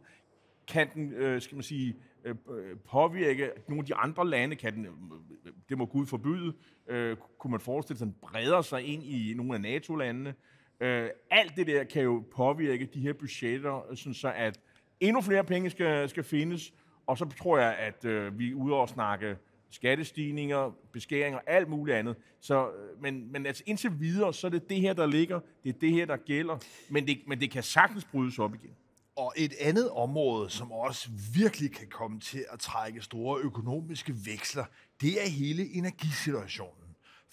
Kan 0.69 0.89
den, 0.95 1.13
øh, 1.13 1.43
skal 1.43 1.57
man 1.57 1.63
sige, 1.63 1.97
øh, 2.25 2.35
øh 2.51 2.77
påvirke 2.77 3.51
nogle 3.69 3.81
af 3.81 3.87
de 3.87 3.95
andre 3.95 4.29
lande? 4.29 4.57
Kan 4.57 4.75
den, 4.75 4.87
øh, 4.87 5.53
det 5.69 5.79
må 5.79 5.87
Gud 5.87 6.07
forbyde, 6.07 6.53
øh, 6.87 7.17
kunne 7.39 7.51
man 7.51 7.61
forestille 7.61 7.99
sig, 7.99 8.05
at 8.07 8.13
den 8.13 8.19
breder 8.23 8.63
sig 8.63 8.83
ind 8.83 9.03
i 9.03 9.35
nogle 9.37 9.55
af 9.55 9.61
NATO-landene? 9.61 10.29
Øh, 10.29 10.35
Øh, 10.83 11.11
alt 11.31 11.57
det 11.57 11.67
der 11.67 11.85
kan 11.85 12.03
jo 12.03 12.25
påvirke 12.37 12.87
de 12.95 13.01
her 13.01 13.13
budgetter, 13.13 13.91
øh, 13.91 13.97
sådan 13.97 14.15
så 14.15 14.33
at 14.37 14.61
endnu 15.01 15.21
flere 15.21 15.45
penge 15.45 15.71
skal, 15.71 16.09
skal 16.09 16.25
findes, 16.25 16.73
og 17.07 17.19
så 17.19 17.25
tror 17.39 17.59
jeg, 17.59 17.75
at 17.75 18.05
øh, 18.05 18.39
vi 18.39 18.51
er 18.51 18.55
ude 18.55 18.75
og 18.75 18.89
snakke 18.89 19.37
skattestigninger, 19.71 20.77
beskæringer, 20.93 21.39
alt 21.47 21.69
muligt 21.69 21.97
andet. 21.97 22.17
Så, 22.41 22.69
øh, 22.69 23.03
men, 23.03 23.33
men 23.33 23.47
altså 23.47 23.63
indtil 23.67 24.01
videre, 24.01 24.35
så 24.35 24.47
er 24.47 24.51
det 24.51 24.69
det 24.69 24.81
her, 24.81 24.93
der 24.93 25.07
ligger, 25.07 25.41
det 25.65 25.75
er 25.75 25.79
det 25.79 25.93
her, 25.93 26.07
der 26.07 26.17
gælder, 26.17 26.59
men 26.91 27.07
det, 27.07 27.19
men 27.27 27.41
det 27.41 27.51
kan 27.51 27.63
sagtens 27.63 28.05
brydes 28.05 28.39
op 28.39 28.55
igen. 28.55 28.71
Og 29.17 29.33
et 29.37 29.53
andet 29.61 29.91
område, 29.91 30.51
som 30.51 30.73
også 30.73 31.09
virkelig 31.35 31.73
kan 31.73 31.89
komme 31.89 32.21
til 32.21 32.45
at 32.53 32.59
trække 32.59 33.01
store 33.01 33.41
økonomiske 33.41 34.15
veksler, 34.27 34.65
det 35.01 35.25
er 35.25 35.29
hele 35.29 35.75
energisituationen. 35.75 36.82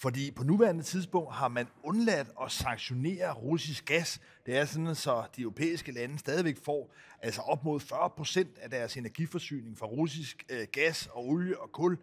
Fordi 0.02 0.30
på 0.30 0.44
nuværende 0.44 0.82
tidspunkt 0.82 1.34
har 1.34 1.48
man 1.48 1.66
undladt 1.82 2.28
at 2.42 2.52
sanktionere 2.52 3.32
russisk 3.32 3.84
gas. 3.84 4.20
Det 4.46 4.56
er 4.56 4.64
sådan, 4.64 4.94
så 4.94 5.24
de 5.36 5.42
europæiske 5.42 5.92
lande 5.92 6.18
stadigvæk 6.18 6.64
får 6.64 6.94
altså 7.22 7.40
op 7.40 7.64
mod 7.64 7.80
40 7.80 8.10
procent 8.10 8.58
af 8.58 8.70
deres 8.70 8.96
energiforsyning 8.96 9.78
fra 9.78 9.86
russisk 9.86 10.44
øh, 10.50 10.66
gas 10.72 11.06
og 11.06 11.28
olie 11.28 11.60
og 11.60 11.72
kul. 11.72 11.98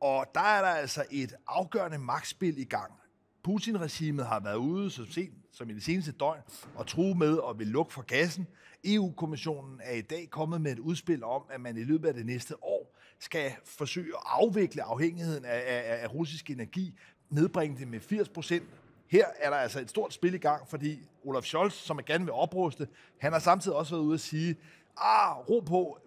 Og 0.00 0.26
der 0.34 0.40
er 0.40 0.62
der 0.62 0.68
altså 0.68 1.04
et 1.10 1.34
afgørende 1.46 1.98
magtspil 1.98 2.58
i 2.58 2.64
gang. 2.64 2.92
Putin-regimet 3.42 4.26
har 4.26 4.40
været 4.40 4.56
ude 4.56 4.90
så 4.90 5.06
sent 5.10 5.34
som 5.52 5.70
i 5.70 5.74
det 5.74 5.82
seneste 5.82 6.12
døgn 6.12 6.40
og 6.74 6.86
true 6.86 7.14
med 7.14 7.38
at 7.50 7.58
vil 7.58 7.66
lukke 7.66 7.92
for 7.92 8.02
gassen. 8.02 8.46
EU-kommissionen 8.84 9.80
er 9.82 9.94
i 9.94 10.00
dag 10.00 10.28
kommet 10.30 10.60
med 10.60 10.72
et 10.72 10.78
udspil 10.78 11.24
om, 11.24 11.42
at 11.50 11.60
man 11.60 11.76
i 11.76 11.84
løbet 11.84 12.08
af 12.08 12.14
det 12.14 12.26
næste 12.26 12.64
år 12.64 12.96
skal 13.18 13.52
forsøge 13.64 14.12
at 14.16 14.22
afvikle 14.24 14.82
afhængigheden 14.82 15.44
af, 15.44 15.62
af, 15.66 16.02
af 16.02 16.14
russisk 16.14 16.50
energi 16.50 16.98
nedbringe 17.30 17.78
det 17.78 17.88
med 17.88 18.00
80 18.00 18.28
procent. 18.28 18.64
Her 19.06 19.26
er 19.40 19.50
der 19.50 19.56
altså 19.56 19.80
et 19.80 19.90
stort 19.90 20.14
spil 20.14 20.34
i 20.34 20.38
gang, 20.38 20.68
fordi 20.68 21.00
Olaf 21.24 21.42
Scholz, 21.42 21.74
som 21.74 21.98
er 21.98 22.02
gerne 22.02 22.24
vil 22.24 22.32
opruste, 22.32 22.88
han 23.18 23.32
har 23.32 23.38
samtidig 23.38 23.76
også 23.76 23.94
været 23.94 24.04
ude 24.04 24.14
at 24.14 24.20
sige, 24.20 24.56
ah, 24.96 25.36
ro 25.36 25.60
på, 25.60 25.98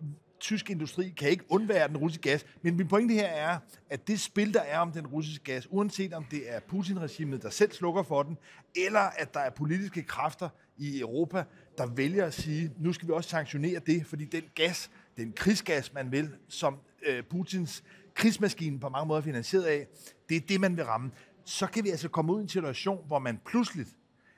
tysk 0.44 0.70
industri 0.70 1.10
kan 1.10 1.30
ikke 1.30 1.44
undvære 1.50 1.88
den 1.88 1.98
russiske 1.98 2.30
gas. 2.30 2.46
Men 2.62 2.78
min 2.78 2.88
pointe 2.88 3.14
her 3.14 3.28
er, 3.28 3.58
at 3.90 4.08
det 4.08 4.20
spil, 4.20 4.54
der 4.54 4.62
er 4.62 4.80
om 4.80 4.92
den 4.92 5.08
russiske 5.08 5.44
gas, 5.44 5.68
uanset 5.72 6.14
om 6.14 6.26
det 6.32 6.54
er 6.54 6.60
Putin-regimet, 6.60 7.44
der 7.44 7.50
selv 7.50 7.72
slukker 7.72 8.04
for 8.04 8.24
den, 8.24 8.38
eller 8.76 9.00
at 9.00 9.34
der 9.34 9.40
er 9.40 9.50
politiske 9.50 10.04
kræfter 10.04 10.50
i 10.78 11.00
Europa, 11.00 11.44
der 11.78 11.86
vælger 11.86 12.26
at 12.26 12.34
sige, 12.34 12.72
nu 12.80 12.94
skal 12.94 13.08
vi 13.08 13.14
også 13.14 13.30
sanktionere 13.30 13.80
det, 13.80 14.06
fordi 14.06 14.26
den 14.26 14.44
gas, 14.56 14.92
den 15.18 15.34
krigsgas, 15.34 15.94
man 15.94 16.12
vil, 16.12 16.30
som 16.48 16.78
øh, 17.06 17.24
Putins 17.24 17.84
krigsmaskinen 18.16 18.80
på 18.80 18.90
mange 18.90 19.08
måder 19.08 19.20
er 19.20 19.24
finansieret 19.24 19.64
af, 19.64 19.88
det 20.30 20.38
er 20.38 20.42
det, 20.42 20.62
man 20.62 20.78
vil 20.78 20.86
ramme. 20.86 21.12
Så 21.46 21.68
kan 21.68 21.84
vi 21.84 21.90
altså 21.90 22.10
komme 22.10 22.34
ud 22.34 22.40
i 22.40 22.44
en 22.44 22.50
situation, 22.50 23.08
hvor 23.08 23.20
man 23.20 23.40
pludselig 23.46 23.86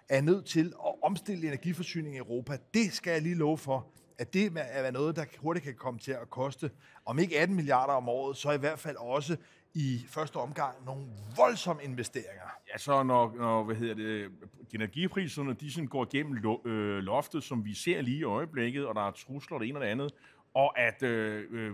er 0.10 0.22
nødt 0.22 0.46
til 0.46 0.74
at 0.86 0.94
omstille 1.04 1.48
energiforsyningen 1.48 2.14
i 2.14 2.18
Europa. 2.18 2.58
Det 2.74 2.94
skal 2.94 3.12
jeg 3.12 3.22
lige 3.22 3.36
love 3.36 3.58
for, 3.58 3.88
at 4.18 4.34
det 4.34 4.52
er 4.56 4.92
noget, 4.92 5.16
der 5.16 5.26
hurtigt 5.40 5.64
kan 5.64 5.76
komme 5.76 6.00
til 6.00 6.12
at 6.12 6.30
koste, 6.30 6.72
om 7.06 7.20
ikke 7.20 7.40
18 7.40 7.56
milliarder 7.56 7.94
om 7.94 8.10
året, 8.10 8.38
så 8.38 8.52
i 8.52 8.58
hvert 8.58 8.80
fald 8.80 8.96
også 8.96 9.38
i 9.74 10.06
første 10.10 10.38
omgang 10.38 10.86
nogle 10.86 11.06
voldsomme 11.38 11.84
investeringer. 11.84 12.50
Ja, 12.74 12.78
så 12.78 13.04
når, 13.04 13.36
når 13.38 13.64
hvad 13.64 13.76
hedder 13.76 13.96
det, 13.96 14.32
energipriserne 14.74 15.54
de 15.54 15.72
sådan 15.72 15.88
går 15.88 16.08
igennem 16.14 16.34
lo, 16.34 16.62
øh, 16.66 16.98
loftet, 16.98 17.44
som 17.44 17.66
vi 17.66 17.74
ser 17.74 18.02
lige 18.02 18.18
i 18.18 18.24
øjeblikket, 18.24 18.86
og 18.86 18.96
der 18.96 19.08
er 19.08 19.12
trusler 19.12 19.58
det 19.58 19.68
ene 19.70 19.78
og 19.78 19.82
det 19.82 19.92
andet, 19.92 20.14
og 20.56 20.80
at 20.80 21.04
øh, 21.04 21.44
øh, 21.52 21.72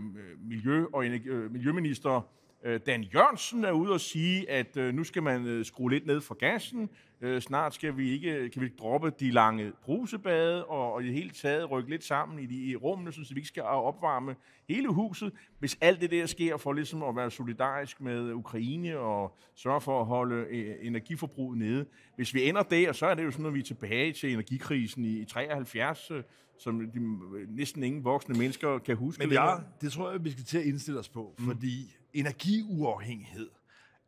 miljø- 0.49 0.85
og 0.93 1.05
energi, 1.05 1.27
øh, 1.27 1.51
miljøminister 1.51 2.21
øh, 2.63 2.79
Dan 2.85 3.03
Jørgensen 3.03 3.63
er 3.63 3.71
ude 3.71 3.93
og 3.93 4.01
sige, 4.01 4.49
at 4.49 4.77
øh, 4.77 4.93
nu 4.93 5.03
skal 5.03 5.23
man 5.23 5.45
øh, 5.45 5.65
skrue 5.65 5.91
lidt 5.91 6.05
ned 6.05 6.21
for 6.21 6.35
gassen. 6.35 6.89
Øh, 7.23 7.41
snart 7.41 7.73
skal 7.73 7.97
vi 7.97 8.11
ikke, 8.11 8.49
kan 8.49 8.61
vi 8.61 8.69
droppe 8.79 9.11
de 9.19 9.31
lange 9.31 9.71
brusebade 9.83 10.65
og, 10.65 10.93
og 10.93 11.03
i 11.03 11.05
det 11.05 11.13
hele 11.13 11.29
taget 11.29 11.71
rykke 11.71 11.89
lidt 11.89 12.03
sammen 12.03 12.39
i 12.39 12.45
de 12.45 12.55
i 12.55 12.75
rummene, 12.75 13.11
så 13.11 13.21
vi 13.29 13.39
ikke 13.39 13.47
skal 13.47 13.63
opvarme 13.63 14.35
hele 14.69 14.87
huset. 14.87 15.33
Hvis 15.59 15.77
alt 15.81 16.01
det 16.01 16.11
der 16.11 16.25
sker 16.25 16.57
for 16.57 16.73
ligesom 16.73 17.03
at 17.03 17.15
være 17.15 17.31
solidarisk 17.31 18.01
med 18.01 18.33
Ukraine 18.33 18.97
og 18.97 19.37
sørge 19.55 19.81
for 19.81 19.99
at 19.99 20.05
holde 20.05 20.45
øh, 20.49 20.75
energiforbruget 20.81 21.57
nede. 21.57 21.85
Hvis 22.15 22.33
vi 22.33 22.49
ender 22.49 22.63
der, 22.63 22.91
så 22.91 23.05
er 23.05 23.15
det 23.15 23.23
jo 23.23 23.31
sådan, 23.31 23.45
at 23.45 23.53
vi 23.53 23.59
er 23.59 23.63
tilbage 23.63 24.13
til 24.13 24.33
energikrisen 24.33 25.05
i, 25.05 25.19
i 25.19 25.25
73, 25.25 26.11
øh, 26.11 26.23
som 26.59 26.91
de, 26.91 26.99
næsten 27.47 27.83
ingen 27.83 28.03
voksne 28.03 28.37
mennesker 28.37 28.77
kan 28.77 28.97
huske. 28.97 29.27
Men 29.27 29.33
ja, 29.33 29.55
det 29.81 29.91
tror 29.91 30.11
jeg, 30.11 30.23
vi 30.23 30.31
skal 30.31 30.43
til 30.43 30.57
at 30.57 30.65
indstille 30.65 30.99
os 30.99 31.09
på, 31.09 31.35
mm. 31.39 31.45
fordi 31.45 31.95
energiuafhængighed 32.13 33.49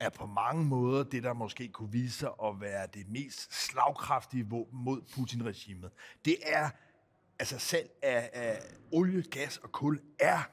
er 0.04 0.10
på 0.10 0.26
mange 0.26 0.66
måder 0.66 1.04
det, 1.04 1.24
der 1.24 1.34
måske 1.34 1.68
kunne 1.68 1.92
vise 1.92 2.18
sig 2.18 2.30
at 2.44 2.62
være 2.62 2.88
det 2.94 3.10
mest 3.10 3.66
slagkraftige 3.66 4.50
våben 4.50 4.84
mod 4.84 5.02
Putin-regimet. 5.16 5.92
Det 6.26 6.38
er, 6.46 6.70
altså 7.40 7.60
salg 7.60 7.90
af, 8.02 8.30
af 8.34 8.60
olie, 8.92 9.24
gas 9.24 9.58
og 9.58 9.72
kul 9.72 10.00
er 10.20 10.50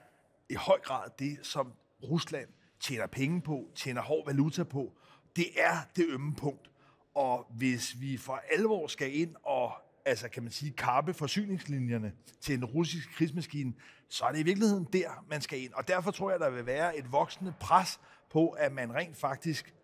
i 0.49 0.55
høj 0.55 0.81
grad 0.81 1.11
det, 1.19 1.39
som 1.43 1.73
Rusland 2.03 2.49
tjener 2.81 3.07
penge 3.07 3.41
på, 3.41 3.71
tjener 3.75 4.03
hård 4.03 4.27
valuta 4.27 4.65
på. 4.65 4.93
Det 5.37 5.47
er 5.57 5.77
det 5.97 6.07
ømme 6.09 6.35
punkt. 6.35 6.71
Og 7.15 7.47
hvis 7.51 8.01
vi 8.01 8.17
for 8.17 8.43
alvor 8.53 8.87
skal 8.87 9.15
ind 9.15 9.35
og 9.43 9.73
altså 10.05 10.29
kan 10.29 10.43
man 10.43 10.53
sige, 10.53 10.73
kappe 10.73 11.15
forsyningslinjerne 11.15 12.13
til 12.41 12.55
en 12.55 12.65
russisk 12.65 13.11
krigsmaskine, 13.13 13.75
så 14.09 14.25
er 14.25 14.33
det 14.33 14.39
i 14.39 14.43
virkeligheden 14.43 14.89
der, 14.93 15.25
man 15.29 15.41
skal 15.41 15.63
ind. 15.63 15.73
Og 15.73 15.89
derfor 15.89 16.11
tror 16.11 16.31
jeg, 16.31 16.41
der 16.41 16.51
vil 16.51 16.67
være 16.67 16.97
et 16.97 17.13
voksende 17.13 17.55
pres 17.61 18.01
på, 18.33 18.49
at 18.49 18.73
man 18.73 18.95
rent 18.95 19.16
faktisk 19.16 19.75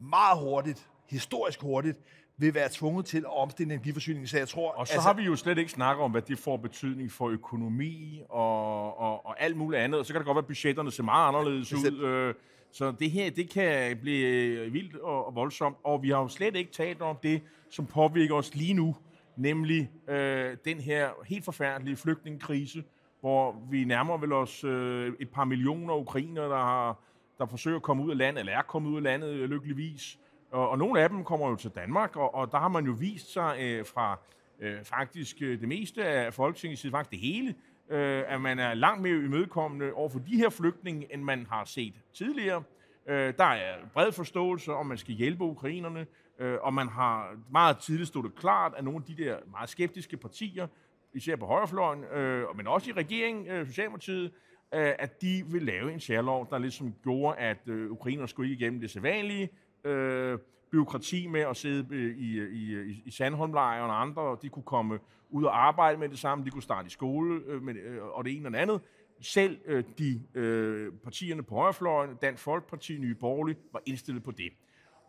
meget 0.00 0.38
hurtigt, 0.38 0.88
historisk 1.10 1.60
hurtigt, 1.60 2.00
vil 2.38 2.54
være 2.54 2.68
tvunget 2.72 3.06
til 3.06 3.18
at 3.18 3.36
omstille 3.36 3.74
energiforsyningen. 3.74 4.26
Så 4.26 4.38
jeg 4.38 4.48
tror, 4.48 4.72
og 4.72 4.86
så 4.86 4.92
altså, 4.92 5.08
har 5.08 5.14
vi 5.14 5.22
jo 5.22 5.36
slet 5.36 5.58
ikke 5.58 5.70
snakket 5.70 6.04
om, 6.04 6.10
hvad 6.10 6.22
det 6.22 6.38
får 6.38 6.56
betydning 6.56 7.12
for 7.12 7.28
økonomi 7.28 8.22
og, 8.28 8.98
og, 8.98 9.26
og 9.26 9.42
alt 9.42 9.56
muligt 9.56 9.82
andet. 9.82 10.00
Og 10.00 10.06
så 10.06 10.12
kan 10.12 10.20
det 10.20 10.26
godt 10.26 10.34
være, 10.34 10.42
at 10.42 10.46
budgetterne 10.46 10.90
ser 10.90 11.02
meget 11.02 11.28
anderledes 11.28 11.70
bestemt. 11.70 11.96
ud. 11.96 12.04
Øh, 12.04 12.34
så 12.72 12.92
det 12.98 13.10
her, 13.10 13.30
det 13.30 13.50
kan 13.50 13.98
blive 14.00 14.70
vildt 14.70 14.96
og, 14.96 15.26
og 15.26 15.34
voldsomt. 15.34 15.76
Og 15.84 16.02
vi 16.02 16.10
har 16.10 16.18
jo 16.18 16.28
slet 16.28 16.56
ikke 16.56 16.72
talt 16.72 17.02
om 17.02 17.16
det, 17.22 17.42
som 17.70 17.86
påvirker 17.86 18.34
os 18.34 18.54
lige 18.54 18.74
nu 18.74 18.96
nemlig 19.36 19.90
øh, 20.08 20.56
den 20.64 20.80
her 20.80 21.10
helt 21.26 21.44
forfærdelige 21.44 21.96
flygtningekrise, 21.96 22.84
hvor 23.20 23.62
vi 23.70 23.84
nærmer 23.84 24.16
vel 24.16 24.32
os 24.32 24.64
øh, 24.64 25.12
et 25.20 25.28
par 25.28 25.44
millioner 25.44 25.94
ukrainer, 25.94 26.42
der, 26.42 26.56
har, 26.56 26.98
der 27.38 27.46
forsøger 27.46 27.76
at 27.76 27.82
komme 27.82 28.02
ud 28.04 28.10
af 28.10 28.18
landet, 28.18 28.40
eller 28.40 28.52
er 28.52 28.62
kommet 28.62 28.90
ud 28.90 28.96
af 28.96 29.02
landet 29.02 29.28
øh, 29.28 29.50
lykkeligvis. 29.50 30.18
Og, 30.50 30.70
og 30.70 30.78
nogle 30.78 31.00
af 31.00 31.08
dem 31.08 31.24
kommer 31.24 31.48
jo 31.48 31.56
til 31.56 31.70
Danmark, 31.70 32.16
og, 32.16 32.34
og 32.34 32.52
der 32.52 32.58
har 32.58 32.68
man 32.68 32.84
jo 32.84 32.92
vist 32.92 33.32
sig 33.32 33.56
øh, 33.60 33.86
fra 33.86 34.18
øh, 34.60 34.84
faktisk 34.84 35.36
øh, 35.42 35.60
det 35.60 35.68
meste 35.68 36.04
af 36.04 36.34
Folketingets 36.34 36.80
side, 36.80 36.90
faktisk 36.90 37.10
det 37.10 37.18
hele, 37.18 37.54
øh, 37.90 38.24
at 38.26 38.40
man 38.40 38.58
er 38.58 38.74
langt 38.74 39.02
mere 39.02 39.14
imødekommende 39.14 39.92
over 39.92 40.08
for 40.08 40.18
de 40.18 40.36
her 40.36 40.50
flygtninge, 40.50 41.14
end 41.14 41.22
man 41.22 41.46
har 41.50 41.64
set 41.64 41.94
tidligere. 42.14 42.62
Øh, 43.08 43.34
der 43.38 43.44
er 43.44 43.76
bred 43.92 44.12
forståelse 44.12 44.72
om, 44.72 44.86
man 44.86 44.98
skal 44.98 45.14
hjælpe 45.14 45.44
ukrainerne, 45.44 46.06
øh, 46.38 46.58
og 46.60 46.74
man 46.74 46.88
har 46.88 47.36
meget 47.50 47.78
tidligt 47.78 48.08
stået 48.08 48.34
klart, 48.34 48.72
at 48.76 48.84
nogle 48.84 48.98
af 48.98 49.14
de 49.16 49.24
der 49.24 49.36
meget 49.50 49.68
skeptiske 49.68 50.16
partier, 50.16 50.66
især 51.14 51.36
på 51.36 51.46
højrefløjen, 51.46 52.04
øh, 52.04 52.56
men 52.56 52.66
også 52.66 52.90
i 52.90 52.92
regeringen, 52.92 53.46
øh, 53.46 53.66
Socialdemokratiet, 53.66 54.32
øh, 54.74 54.92
at 54.98 55.22
de 55.22 55.44
vil 55.46 55.62
lave 55.62 55.92
en 55.92 56.00
særlov, 56.00 56.50
der 56.50 56.58
ligesom 56.58 56.94
gjorde, 57.02 57.38
at 57.38 57.58
øh, 57.66 57.90
ukrainerne 57.90 58.28
skulle 58.28 58.50
ikke 58.50 58.64
igennem 58.64 58.80
det 58.80 58.90
sædvanlige 58.90 59.48
øh, 59.84 60.38
byråkrati 60.70 61.26
med 61.26 61.40
at 61.40 61.56
sidde 61.56 61.86
øh, 61.90 62.18
i, 62.18 62.38
øh, 62.38 62.52
i, 62.52 62.74
øh, 62.74 62.88
i, 62.88 63.02
i 63.04 63.10
Sandholmlejren 63.10 63.90
og 63.90 64.00
andre, 64.00 64.36
de 64.42 64.48
kunne 64.48 64.62
komme 64.62 64.98
ud 65.30 65.44
og 65.44 65.66
arbejde 65.66 65.98
med 65.98 66.08
det 66.08 66.18
samme, 66.18 66.44
de 66.44 66.50
kunne 66.50 66.62
starte 66.62 66.86
i 66.86 66.90
skole 66.90 67.42
øh, 67.46 67.62
med, 67.62 67.74
øh, 67.74 68.02
og 68.02 68.24
det 68.24 68.36
ene 68.36 68.48
og 68.48 68.52
det 68.52 68.58
andet. 68.58 68.80
Selv 69.20 69.58
øh, 69.66 69.84
de 69.98 70.22
øh, 70.34 70.92
partierne 71.04 71.42
på 71.42 71.54
højrefløjen, 71.54 72.16
Dansk 72.22 72.42
Folkeparti, 72.42 72.98
Nye 72.98 73.14
Borgerlige, 73.14 73.58
var 73.72 73.82
indstillet 73.86 74.22
på 74.22 74.30
det. 74.30 74.52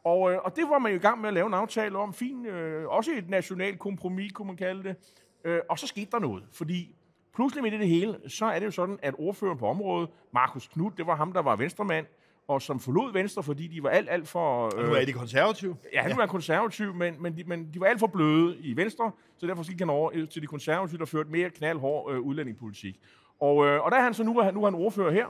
Og, 0.04 0.32
øh, 0.32 0.40
og 0.44 0.56
det 0.56 0.64
var 0.70 0.80
man 0.80 0.92
jo 0.92 0.98
i 0.98 1.02
gang 1.02 1.22
med 1.22 1.28
at 1.28 1.34
lave 1.34 1.48
en 1.48 1.54
aftale 1.54 1.98
om. 1.98 2.14
Fin, 2.14 2.46
øh, 2.46 2.88
også 2.88 3.12
et 3.12 3.30
nationalt 3.30 3.80
kompromis, 3.80 4.32
kunne 4.32 4.48
man 4.48 4.58
kalde 4.58 4.84
det. 4.84 4.96
Øh, 5.44 5.60
og 5.70 5.80
så 5.80 5.88
skete 5.88 6.12
der 6.12 6.20
noget, 6.20 6.44
fordi 6.52 6.96
pludselig 7.38 7.64
med 7.64 7.72
det 7.72 7.88
hele, 7.88 8.18
så 8.28 8.46
er 8.46 8.60
det 8.60 8.66
jo 8.66 8.72
sådan, 8.72 9.00
at 9.02 9.14
ordføreren 9.18 9.58
på 9.58 9.68
området, 9.68 10.10
Markus 10.34 10.68
Knud, 10.68 10.92
det 10.98 11.08
var 11.08 11.16
ham, 11.16 11.34
der 11.34 11.42
var 11.42 11.56
venstremand, 11.56 12.06
og 12.48 12.62
som 12.62 12.80
forlod 12.80 13.14
Venstre, 13.14 13.44
fordi 13.44 13.68
de 13.68 13.84
var 13.84 13.90
alt, 13.90 14.10
alt 14.10 14.28
for... 14.28 14.80
Øh, 14.80 14.88
nu 14.88 14.94
er 14.94 15.06
de 15.06 15.14
konservative. 15.14 15.76
Ja, 15.94 16.02
han 16.02 16.12
ja. 16.12 16.18
var 16.18 16.26
konservativ, 16.26 16.94
men, 16.94 17.16
men, 17.20 17.38
de, 17.38 17.44
men 17.44 17.70
de 17.74 17.80
var 17.80 17.86
alt 17.86 18.00
for 18.00 18.08
bløde 18.08 18.58
i 18.60 18.78
Venstre, 18.78 19.12
så 19.38 19.48
derfor 19.48 19.64
gik 19.70 19.80
han 19.80 19.90
over 19.90 20.26
til 20.26 20.42
de 20.42 20.48
konservative, 20.48 21.00
der 21.00 21.06
førte 21.06 21.30
mere 21.30 21.50
knaldhård 21.50 22.14
øh, 22.14 22.20
udlændingepolitik. 22.20 23.00
Og, 23.40 23.66
øh, 23.66 23.82
og 23.82 23.92
der 23.92 23.98
er 23.98 24.02
han 24.02 24.14
så 24.14 24.24
nu, 24.24 24.34
nu 24.34 24.62
er 24.62 24.66
han 24.66 24.76
ordfører 24.76 25.12
her, 25.12 25.26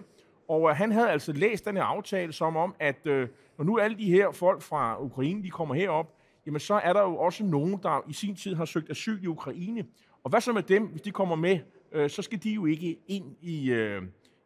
og 0.50 0.70
øh, 0.70 0.76
han 0.76 0.92
havde 0.92 1.10
altså 1.10 1.32
læst 1.32 1.66
den 1.66 1.76
her 1.76 1.84
aftale 1.84 2.34
som 2.34 2.56
om, 2.56 2.76
at 2.80 3.06
øh, 3.06 3.28
når 3.58 3.66
nu 3.66 3.78
alle 3.78 3.98
de 3.98 4.12
her 4.12 4.32
folk 4.32 4.62
fra 4.62 5.04
Ukraine, 5.04 5.44
de 5.44 5.50
kommer 5.50 5.76
herop, 5.76 6.14
jamen 6.46 6.60
så 6.60 6.74
er 6.74 6.94
der 6.94 7.02
jo 7.02 7.18
også 7.18 7.44
nogen, 7.44 7.80
der 7.84 8.04
i 8.08 8.14
sin 8.14 8.36
tid 8.36 8.56
har 8.56 8.66
søgt 8.66 8.90
asyl 8.90 9.24
i 9.24 9.28
Ukraine. 9.28 9.86
Og 10.24 10.30
hvad 10.30 10.42
så 10.42 10.54
med 10.54 10.64
dem, 10.64 10.86
hvis 10.86 11.02
de 11.02 11.12
kommer 11.12 11.36
med? 11.36 11.60
Øh, 11.92 12.10
så 12.10 12.22
skal 12.22 12.44
de 12.44 12.50
jo 12.50 12.66
ikke 12.66 12.98
ind 13.08 13.36
i, 13.42 13.72
øh, 13.72 14.02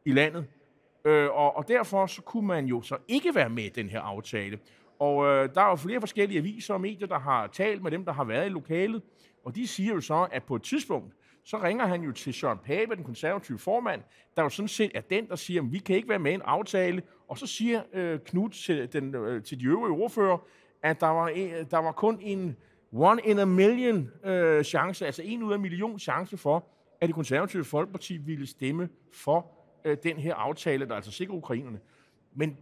i 0.05 0.11
landet. 0.11 0.45
Øh, 1.05 1.29
og, 1.31 1.57
og 1.57 1.67
derfor 1.67 2.05
så 2.05 2.21
kunne 2.21 2.47
man 2.47 2.65
jo 2.65 2.81
så 2.81 2.97
ikke 3.07 3.35
være 3.35 3.49
med 3.49 3.63
i 3.63 3.69
den 3.69 3.89
her 3.89 4.01
aftale. 4.01 4.59
Og 4.99 5.25
øh, 5.25 5.49
der 5.55 5.61
er 5.61 5.69
jo 5.69 5.75
flere 5.75 5.99
forskellige 5.99 6.39
aviser 6.39 6.73
og 6.73 6.81
medier, 6.81 7.07
der 7.07 7.19
har 7.19 7.47
talt 7.47 7.83
med 7.83 7.91
dem, 7.91 8.05
der 8.05 8.11
har 8.11 8.23
været 8.23 8.45
i 8.45 8.49
lokalet. 8.49 9.01
Og 9.45 9.55
de 9.55 9.67
siger 9.67 9.93
jo 9.93 10.01
så, 10.01 10.27
at 10.31 10.43
på 10.43 10.55
et 10.55 10.63
tidspunkt, 10.63 11.13
så 11.43 11.57
ringer 11.57 11.85
han 11.85 12.01
jo 12.01 12.11
til 12.11 12.33
Søren 12.33 12.57
Pape, 12.65 12.95
den 12.95 13.03
konservative 13.03 13.59
formand, 13.59 14.01
der 14.35 14.43
jo 14.43 14.49
sådan 14.49 14.67
set 14.67 14.91
er 14.95 15.01
den, 15.01 15.27
der 15.27 15.35
siger, 15.35 15.61
at 15.61 15.71
vi 15.71 15.77
kan 15.77 15.95
ikke 15.95 16.09
være 16.09 16.19
med 16.19 16.31
i 16.31 16.35
en 16.35 16.41
aftale. 16.45 17.01
Og 17.27 17.37
så 17.37 17.47
siger 17.47 17.81
øh, 17.93 18.19
Knud 18.19 18.49
til, 18.49 18.93
den, 18.93 19.15
øh, 19.15 19.43
til 19.43 19.59
de 19.59 19.65
øvrige 19.65 20.03
ordfører, 20.03 20.37
at 20.83 21.01
der 21.01 21.07
var, 21.07 21.27
en, 21.27 21.51
der 21.71 21.77
var 21.77 21.91
kun 21.91 22.17
en 22.21 22.57
one 22.93 23.21
in 23.25 23.39
a 23.39 23.45
million 23.45 24.09
øh, 24.25 24.63
chance, 24.63 25.05
altså 25.05 25.21
en 25.25 25.43
ud 25.43 25.51
af 25.51 25.55
en 25.55 25.61
million 25.61 25.99
chance 25.99 26.37
for, 26.37 26.67
at 27.01 27.07
det 27.07 27.15
konservative 27.15 27.63
folkeparti 27.63 28.17
ville 28.17 28.47
stemme 28.47 28.89
for 29.13 29.51
øh, 29.85 29.97
den 30.03 30.17
her 30.17 30.35
aftale, 30.35 30.87
der 30.87 30.95
altså 30.95 31.11
sikrer 31.11 31.35
ukrainerne. 31.35 31.79
Men 32.35 32.57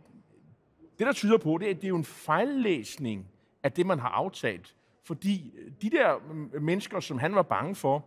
det, 0.99 1.07
der 1.07 1.13
tyder 1.13 1.37
på, 1.37 1.57
det 1.57 1.65
er, 1.65 1.69
at 1.69 1.75
det 1.75 1.83
er 1.83 1.89
jo 1.89 1.97
en 1.97 2.05
fejllæsning 2.05 3.27
af 3.63 3.71
det, 3.71 3.85
man 3.85 3.99
har 3.99 4.09
aftalt. 4.09 4.75
Fordi 5.03 5.53
øh, 5.57 5.71
de 5.81 5.89
der 5.89 6.15
øh, 6.53 6.61
mennesker, 6.61 6.99
som 6.99 7.17
han 7.17 7.35
var 7.35 7.41
bange 7.41 7.75
for, 7.75 8.05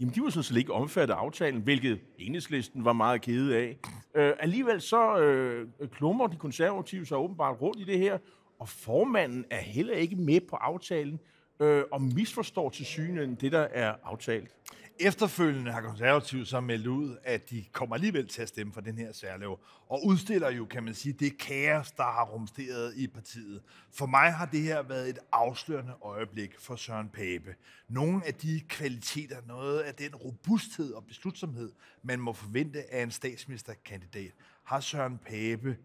jamen 0.00 0.14
de 0.14 0.22
var 0.22 0.30
sådan 0.30 0.42
set 0.42 0.56
ikke 0.56 0.72
omfattet 0.72 1.14
af 1.14 1.18
aftalen, 1.18 1.60
hvilket 1.60 2.00
enhedslisten 2.18 2.84
var 2.84 2.92
meget 2.92 3.22
kede 3.22 3.56
af. 3.56 3.78
Øh, 4.14 4.32
alligevel 4.38 4.80
så 4.80 5.18
øh, 5.18 5.68
klummer 5.92 6.26
de 6.26 6.36
konservative 6.36 7.06
sig 7.06 7.18
åbenbart 7.18 7.60
rundt 7.60 7.80
i 7.80 7.84
det 7.84 7.98
her, 7.98 8.18
og 8.58 8.68
formanden 8.68 9.44
er 9.50 9.60
heller 9.60 9.94
ikke 9.94 10.16
med 10.16 10.40
på 10.40 10.56
aftalen, 10.56 11.20
øh, 11.60 11.82
og 11.92 12.02
misforstår 12.02 12.70
til 12.70 12.86
synen 12.86 13.34
det, 13.34 13.52
der 13.52 13.60
er 13.60 13.94
aftalt. 14.04 14.50
Efterfølgende 15.00 15.72
har 15.72 15.80
konservative 15.80 16.46
så 16.46 16.60
meldt 16.60 16.86
ud, 16.86 17.16
at 17.22 17.50
de 17.50 17.64
kommer 17.72 17.94
alligevel 17.94 18.28
til 18.28 18.42
at 18.42 18.48
stemme 18.48 18.72
for 18.72 18.80
den 18.80 18.98
her 18.98 19.12
særlov, 19.12 19.60
og 19.88 20.06
udstiller 20.06 20.50
jo, 20.50 20.64
kan 20.64 20.84
man 20.84 20.94
sige, 20.94 21.12
det 21.12 21.38
kaos, 21.38 21.90
der 21.90 22.02
har 22.02 22.24
rumsteret 22.24 22.96
i 22.96 23.06
partiet. 23.06 23.62
For 23.90 24.06
mig 24.06 24.32
har 24.32 24.46
det 24.46 24.60
her 24.60 24.82
været 24.82 25.08
et 25.08 25.18
afslørende 25.32 25.94
øjeblik 26.02 26.58
for 26.58 26.76
Søren 26.76 27.08
Pape. 27.08 27.54
Nogle 27.88 28.26
af 28.26 28.34
de 28.34 28.60
kvaliteter, 28.68 29.36
noget 29.46 29.80
af 29.80 29.94
den 29.94 30.14
robusthed 30.14 30.92
og 30.92 31.06
beslutsomhed, 31.06 31.72
man 32.02 32.20
må 32.20 32.32
forvente 32.32 32.94
af 32.94 33.02
en 33.02 33.10
statsministerkandidat, 33.10 34.32
har 34.64 34.80
Søren 34.80 35.18
Pape 35.18 35.78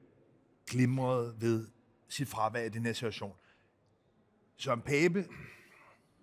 glimret 0.69 1.36
ved 1.41 1.67
sit 2.10 2.28
fravær 2.28 2.63
i 2.63 2.69
den 2.69 2.86
her 2.86 2.93
situation. 2.93 3.34
Søren 4.58 4.82
Pape, 4.82 5.28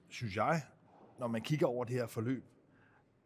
synes 0.08 0.36
jeg, 0.36 0.62
når 1.18 1.26
man 1.26 1.42
kigger 1.42 1.66
over 1.66 1.84
det 1.84 1.96
her 1.96 2.06
forløb, 2.06 2.44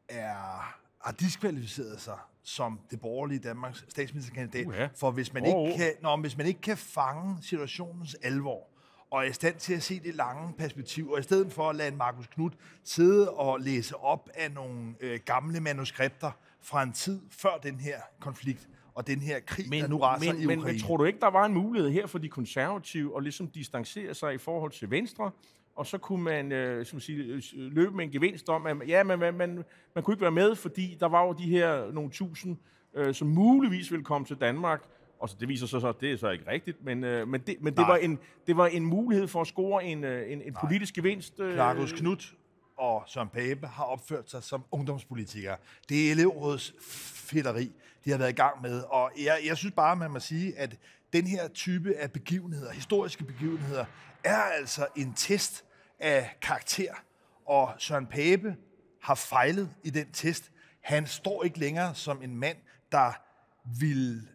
er, 0.09 0.75
har 1.01 1.13
diskvalificeret 1.13 2.01
sig 2.01 2.19
som 2.43 2.81
det 2.91 3.01
borgerlige 3.01 3.39
Danmarks 3.39 3.85
statsministerkandidat. 3.89 4.67
Uh-huh. 4.67 4.99
For 5.01 5.11
hvis 5.11 5.33
man, 5.33 5.43
oh. 5.47 5.69
ikke 5.69 5.79
kan, 5.79 5.93
når, 6.03 6.17
hvis 6.17 6.37
man 6.37 6.47
ikke 6.47 6.61
kan 6.61 6.77
fange 6.77 7.37
situationens 7.43 8.17
alvor, 8.23 8.69
og 9.11 9.25
er 9.25 9.29
i 9.29 9.33
stand 9.33 9.57
til 9.57 9.75
at 9.75 9.83
se 9.83 10.01
det 10.01 10.15
lange 10.15 10.53
perspektiv, 10.59 11.11
og 11.11 11.21
i 11.21 11.23
stedet 11.23 11.53
for 11.53 11.71
at 11.71 11.77
lade 11.77 11.97
Markus 11.97 12.27
Knud 12.27 12.51
sidde 12.85 13.31
og 13.31 13.61
læse 13.61 13.97
op 13.97 14.29
af 14.35 14.53
nogle 14.53 14.95
øh, 15.01 15.21
gamle 15.25 15.61
manuskripter 15.61 16.31
fra 16.61 16.83
en 16.83 16.93
tid 16.93 17.21
før 17.31 17.59
den 17.63 17.81
her 17.81 18.01
konflikt, 18.21 18.69
og 18.95 19.07
den 19.07 19.21
her 19.21 19.41
krig, 19.41 19.69
men, 19.69 19.83
der 19.83 19.89
nu 19.89 19.99
raser 19.99 20.33
men, 20.33 20.43
i 20.43 20.45
Ukraine. 20.45 20.63
Men, 20.63 20.73
men 20.73 20.81
tror 20.81 20.97
du 20.97 21.05
ikke, 21.05 21.21
der 21.21 21.31
var 21.31 21.45
en 21.45 21.55
mulighed 21.55 21.91
her 21.91 22.07
for 22.07 22.19
de 22.19 22.29
konservative 22.29 23.17
at 23.17 23.23
ligesom 23.23 23.49
distancere 23.49 24.15
sig 24.15 24.35
i 24.35 24.39
forhold 24.39 24.73
til 24.73 24.91
Venstre, 24.91 25.31
og 25.77 25.87
så 25.87 25.99
kunne 25.99 26.23
man 26.23 26.53
øh, 26.53 26.87
som 26.87 27.01
sige, 27.01 27.25
øh, 27.25 27.43
løbe 27.55 27.97
med 27.97 28.05
en 28.05 28.11
gevinst 28.11 28.49
om, 28.49 28.67
at 28.67 28.77
ja, 28.89 29.03
man, 29.03 29.19
man, 29.19 29.35
man, 29.35 29.65
man 29.95 30.05
kunne 30.05 30.15
ikke 30.15 30.23
være 30.23 30.31
med, 30.31 30.55
fordi 30.55 30.97
der 31.01 31.07
var 31.07 31.27
jo 31.27 31.33
de 31.33 31.45
her 31.45 31.93
nogle 31.93 32.11
tusind, 32.11 32.57
øh, 32.95 33.15
som 33.15 33.29
muligvis 33.29 33.91
ville 33.91 34.05
komme 34.05 34.27
til 34.27 34.37
Danmark, 34.37 34.83
og 35.19 35.29
så, 35.29 35.37
det 35.41 35.49
viser 35.49 35.67
sig 35.67 35.81
så, 35.81 35.89
at 35.89 36.01
det 36.01 36.13
er 36.13 36.17
så 36.17 36.31
ikke 36.31 36.51
rigtigt, 36.51 36.85
men, 36.85 37.05
øh, 37.05 37.29
men, 37.29 37.41
det, 37.41 37.57
men 37.61 37.77
det, 37.77 37.87
var 37.87 37.97
en, 37.97 38.19
det 38.47 38.57
var 38.57 38.67
en 38.67 38.85
mulighed 38.85 39.29
for 39.29 39.41
at 39.41 39.47
score 39.47 39.85
en, 39.85 40.05
øh, 40.05 40.33
en, 40.33 40.43
en 40.43 40.57
politisk 40.61 40.95
gevinst. 40.95 41.41
Øh, 41.41 41.53
Clarkus 41.53 41.93
Knut 41.93 42.35
og 42.77 43.03
Søren 43.07 43.29
Pape 43.29 43.67
har 43.67 43.85
opført 43.85 44.31
sig 44.31 44.43
som 44.43 44.65
ungdomspolitikere. 44.71 45.57
Det 45.89 46.07
er 46.07 46.13
elevrådets 46.13 46.75
fætteri, 47.31 47.73
de 48.05 48.11
har 48.11 48.19
været 48.19 48.31
i 48.31 48.35
gang 48.35 48.63
med, 48.63 48.83
og 48.83 49.11
jeg, 49.25 49.39
jeg 49.47 49.57
synes 49.57 49.75
bare, 49.75 49.97
man 49.97 50.11
må 50.11 50.19
sige, 50.21 50.59
at 50.59 50.77
den 51.13 51.27
her 51.27 51.49
type 51.49 51.95
af 51.95 52.13
begivenheder, 52.13 52.73
historiske 52.73 53.25
begivenheder, 53.25 53.85
er 54.25 54.43
altså 54.43 54.87
en 54.97 55.15
test 55.15 55.65
af 55.99 56.37
karakter, 56.43 56.95
og 57.47 57.73
Søren 57.79 58.07
Pape 58.07 58.57
har 59.03 59.15
fejlet 59.15 59.71
i 59.85 59.91
den 59.91 60.13
test. 60.13 60.51
Han 60.81 61.07
står 61.07 61.45
ikke 61.45 61.59
længere 61.59 61.95
som 61.95 62.23
en 62.23 62.37
mand, 62.37 62.57
der 62.93 63.13
vil 63.79 64.29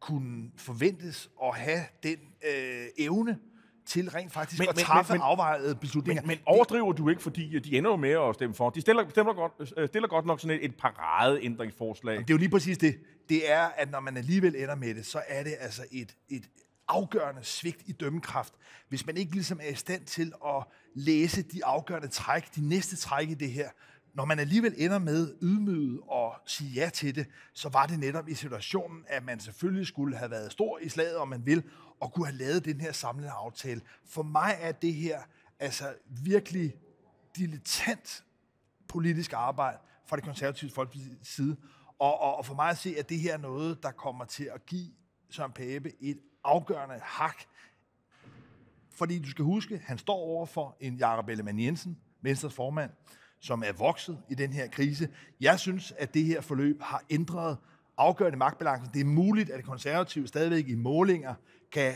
kunne 0.00 0.50
forventes 0.56 1.30
at 1.42 1.56
have 1.56 1.80
den 2.02 2.18
øh, 2.50 2.86
evne 2.98 3.38
til 3.86 4.10
rent 4.10 4.32
faktisk 4.32 4.58
men, 4.58 4.68
at 4.68 4.74
træffe 4.74 5.12
men, 5.12 5.22
afvejede 5.22 5.74
beslutninger. 5.74 6.22
Men, 6.22 6.28
men 6.28 6.38
overdriver 6.46 6.92
du 6.92 7.08
ikke, 7.08 7.22
fordi 7.22 7.58
de 7.58 7.78
ender 7.78 7.90
jo 7.90 7.96
med 7.96 8.10
at 8.10 8.34
stemme 8.34 8.54
for? 8.54 8.70
De 8.70 8.80
stiller, 8.80 9.10
stiller, 9.10 9.32
godt, 9.32 9.72
øh, 9.76 9.88
stiller 9.88 10.08
godt 10.08 10.26
nok 10.26 10.40
sådan 10.40 10.56
et, 10.56 10.64
et 10.64 10.76
parade-ændringsforslag. 10.76 12.18
Det 12.18 12.30
er 12.30 12.34
jo 12.34 12.38
lige 12.38 12.48
præcis 12.48 12.78
det. 12.78 12.98
Det 13.28 13.52
er, 13.52 13.62
at 13.76 13.90
når 13.90 14.00
man 14.00 14.16
alligevel 14.16 14.56
ender 14.56 14.74
med 14.74 14.94
det, 14.94 15.06
så 15.06 15.22
er 15.28 15.42
det 15.42 15.54
altså 15.60 15.82
et, 15.92 16.16
et 16.28 16.44
afgørende 16.88 17.44
svigt 17.44 17.82
i 17.86 17.92
dømmekraft, 17.92 18.54
hvis 18.88 19.06
man 19.06 19.16
ikke 19.16 19.32
ligesom 19.32 19.60
er 19.62 19.68
i 19.68 19.74
stand 19.74 20.04
til 20.04 20.32
at 20.46 20.64
læse 20.94 21.42
de 21.42 21.64
afgørende 21.64 22.08
træk, 22.08 22.54
de 22.54 22.68
næste 22.68 22.96
træk 22.96 23.30
i 23.30 23.34
det 23.34 23.52
her. 23.52 23.70
Når 24.14 24.24
man 24.24 24.38
alligevel 24.38 24.74
ender 24.76 24.98
med 24.98 25.34
ydmyget 25.42 26.00
og 26.08 26.34
sige 26.46 26.70
ja 26.70 26.88
til 26.88 27.14
det, 27.14 27.26
så 27.54 27.68
var 27.68 27.86
det 27.86 27.98
netop 27.98 28.28
i 28.28 28.34
situationen, 28.34 29.04
at 29.06 29.24
man 29.24 29.40
selvfølgelig 29.40 29.86
skulle 29.86 30.16
have 30.16 30.30
været 30.30 30.52
stor 30.52 30.78
i 30.78 30.88
slaget, 30.88 31.16
om 31.16 31.28
man 31.28 31.46
vil, 31.46 31.62
og 32.00 32.12
kunne 32.12 32.26
have 32.26 32.38
lavet 32.38 32.64
den 32.64 32.80
her 32.80 32.92
samlede 32.92 33.30
aftale. 33.30 33.80
For 34.06 34.22
mig 34.22 34.56
er 34.60 34.72
det 34.72 34.94
her 34.94 35.22
altså 35.58 35.94
virkelig 36.08 36.74
dilettant 37.36 38.24
politisk 38.88 39.32
arbejde 39.32 39.78
fra 40.06 40.16
det 40.16 40.24
konservative 40.24 40.70
folks 40.70 40.98
side. 41.22 41.56
Og, 41.98 42.20
og, 42.20 42.36
og 42.36 42.46
for 42.46 42.54
mig 42.54 42.70
at 42.70 42.78
se, 42.78 42.94
at 42.98 43.08
det 43.08 43.20
her 43.20 43.34
er 43.34 43.38
noget, 43.38 43.82
der 43.82 43.90
kommer 43.90 44.24
til 44.24 44.50
at 44.54 44.66
give 44.66 44.90
Søren 45.30 45.52
Pape 45.52 45.92
et 46.00 46.18
afgørende 46.44 47.00
hak. 47.02 47.36
Fordi 48.90 49.18
du 49.18 49.30
skal 49.30 49.44
huske, 49.44 49.82
han 49.84 49.98
står 49.98 50.16
over 50.16 50.46
for 50.46 50.76
en 50.80 50.96
Jakob 50.96 51.28
Ellemann 51.28 51.60
Jensen, 51.60 51.98
Venstres 52.22 52.54
formand, 52.54 52.90
som 53.40 53.62
er 53.66 53.72
vokset 53.72 54.18
i 54.30 54.34
den 54.34 54.52
her 54.52 54.68
krise. 54.68 55.08
Jeg 55.40 55.60
synes, 55.60 55.92
at 55.98 56.14
det 56.14 56.24
her 56.24 56.40
forløb 56.40 56.82
har 56.82 57.02
ændret 57.10 57.56
afgørende 57.96 58.38
magtbalancen. 58.38 58.94
Det 58.94 59.00
er 59.00 59.04
muligt, 59.04 59.50
at 59.50 59.56
det 59.56 59.64
konservative 59.64 60.26
stadigvæk 60.26 60.68
i 60.68 60.74
målinger 60.74 61.34
kan 61.72 61.94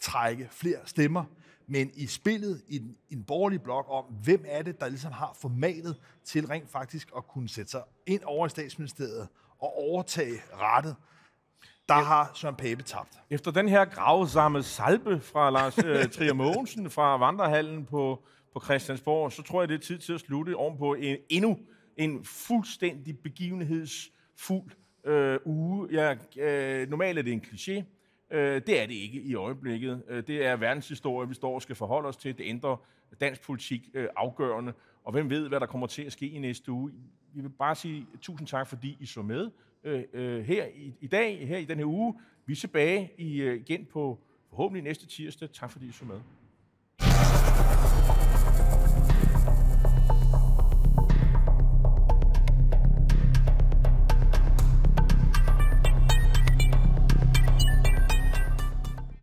trække 0.00 0.48
flere 0.50 0.78
stemmer, 0.84 1.24
men 1.66 1.90
i 1.94 2.06
spillet 2.06 2.62
i 2.68 2.82
en, 3.10 3.24
borgerlig 3.24 3.62
blok 3.62 3.86
om, 3.88 4.04
hvem 4.04 4.44
er 4.48 4.62
det, 4.62 4.80
der 4.80 4.88
ligesom 4.88 5.12
har 5.12 5.36
formatet 5.40 6.00
til 6.24 6.46
rent 6.46 6.70
faktisk 6.70 7.10
at 7.16 7.26
kunne 7.26 7.48
sætte 7.48 7.70
sig 7.70 7.82
ind 8.06 8.22
over 8.24 8.46
i 8.46 8.50
statsministeriet 8.50 9.28
og 9.58 9.76
overtage 9.76 10.42
rettet, 10.54 10.96
der 11.88 11.94
har 11.94 12.30
Søren 12.34 12.56
Pape 12.56 12.82
tabt. 12.82 13.18
Efter 13.30 13.50
den 13.50 13.68
her 13.68 13.84
gravsamme 13.84 14.62
salbe 14.62 15.20
fra 15.20 15.50
Lars 15.50 15.78
øh, 15.78 16.08
Trier 16.14 16.32
Mogensen 16.32 16.90
fra 16.90 17.16
Vandrehallen 17.16 17.84
på, 17.84 18.24
på 18.52 18.60
Christiansborg, 18.64 19.32
så 19.32 19.42
tror 19.42 19.62
jeg, 19.62 19.68
det 19.68 19.74
er 19.74 19.78
tid 19.78 19.98
til 19.98 20.12
at 20.12 20.20
slutte 20.20 20.56
om 20.56 20.78
på 20.78 20.94
en, 20.94 21.16
endnu 21.28 21.58
en 21.96 22.24
fuldstændig 22.24 23.18
begivenhedsfuld 23.18 24.70
øh, 25.04 25.38
uge. 25.44 25.88
Ja, 25.92 26.14
øh, 26.36 26.88
normalt 26.88 27.18
er 27.18 27.22
det 27.22 27.32
en 27.32 27.44
kliché. 27.46 27.82
Øh, 28.36 28.62
det 28.66 28.82
er 28.82 28.86
det 28.86 28.94
ikke 28.94 29.20
i 29.20 29.34
øjeblikket. 29.34 30.02
Øh, 30.08 30.26
det 30.26 30.46
er 30.46 30.56
verdenshistorie, 30.56 31.28
vi 31.28 31.34
står 31.34 31.54
og 31.54 31.62
skal 31.62 31.76
forholde 31.76 32.08
os 32.08 32.16
til. 32.16 32.38
Det 32.38 32.44
ændrer 32.46 32.76
dansk 33.20 33.42
politik 33.42 33.82
øh, 33.94 34.08
afgørende. 34.16 34.72
Og 35.04 35.12
hvem 35.12 35.30
ved, 35.30 35.48
hvad 35.48 35.60
der 35.60 35.66
kommer 35.66 35.86
til 35.86 36.02
at 36.02 36.12
ske 36.12 36.28
i 36.28 36.38
næste 36.38 36.72
uge. 36.72 36.92
Vi 37.34 37.40
vil 37.40 37.48
bare 37.48 37.74
sige 37.74 38.06
tusind 38.20 38.48
tak, 38.48 38.66
fordi 38.66 38.96
I 39.00 39.06
så 39.06 39.22
med 39.22 39.50
øh, 39.84 40.04
øh, 40.12 40.44
her 40.44 40.66
i, 40.66 40.94
i 41.00 41.06
dag, 41.06 41.48
her 41.48 41.58
i 41.58 41.64
den 41.64 41.78
her 41.78 41.84
uge. 41.84 42.14
Vi 42.46 42.52
er 42.52 42.56
tilbage 42.56 43.10
i, 43.18 43.42
øh, 43.42 43.60
igen 43.60 43.84
på 43.84 44.18
forhåbentlig 44.48 44.82
næste 44.82 45.06
tirsdag. 45.06 45.48
Tak 45.52 45.70
fordi 45.70 45.86
I 45.86 45.92
så 45.92 46.04
med. 46.04 46.20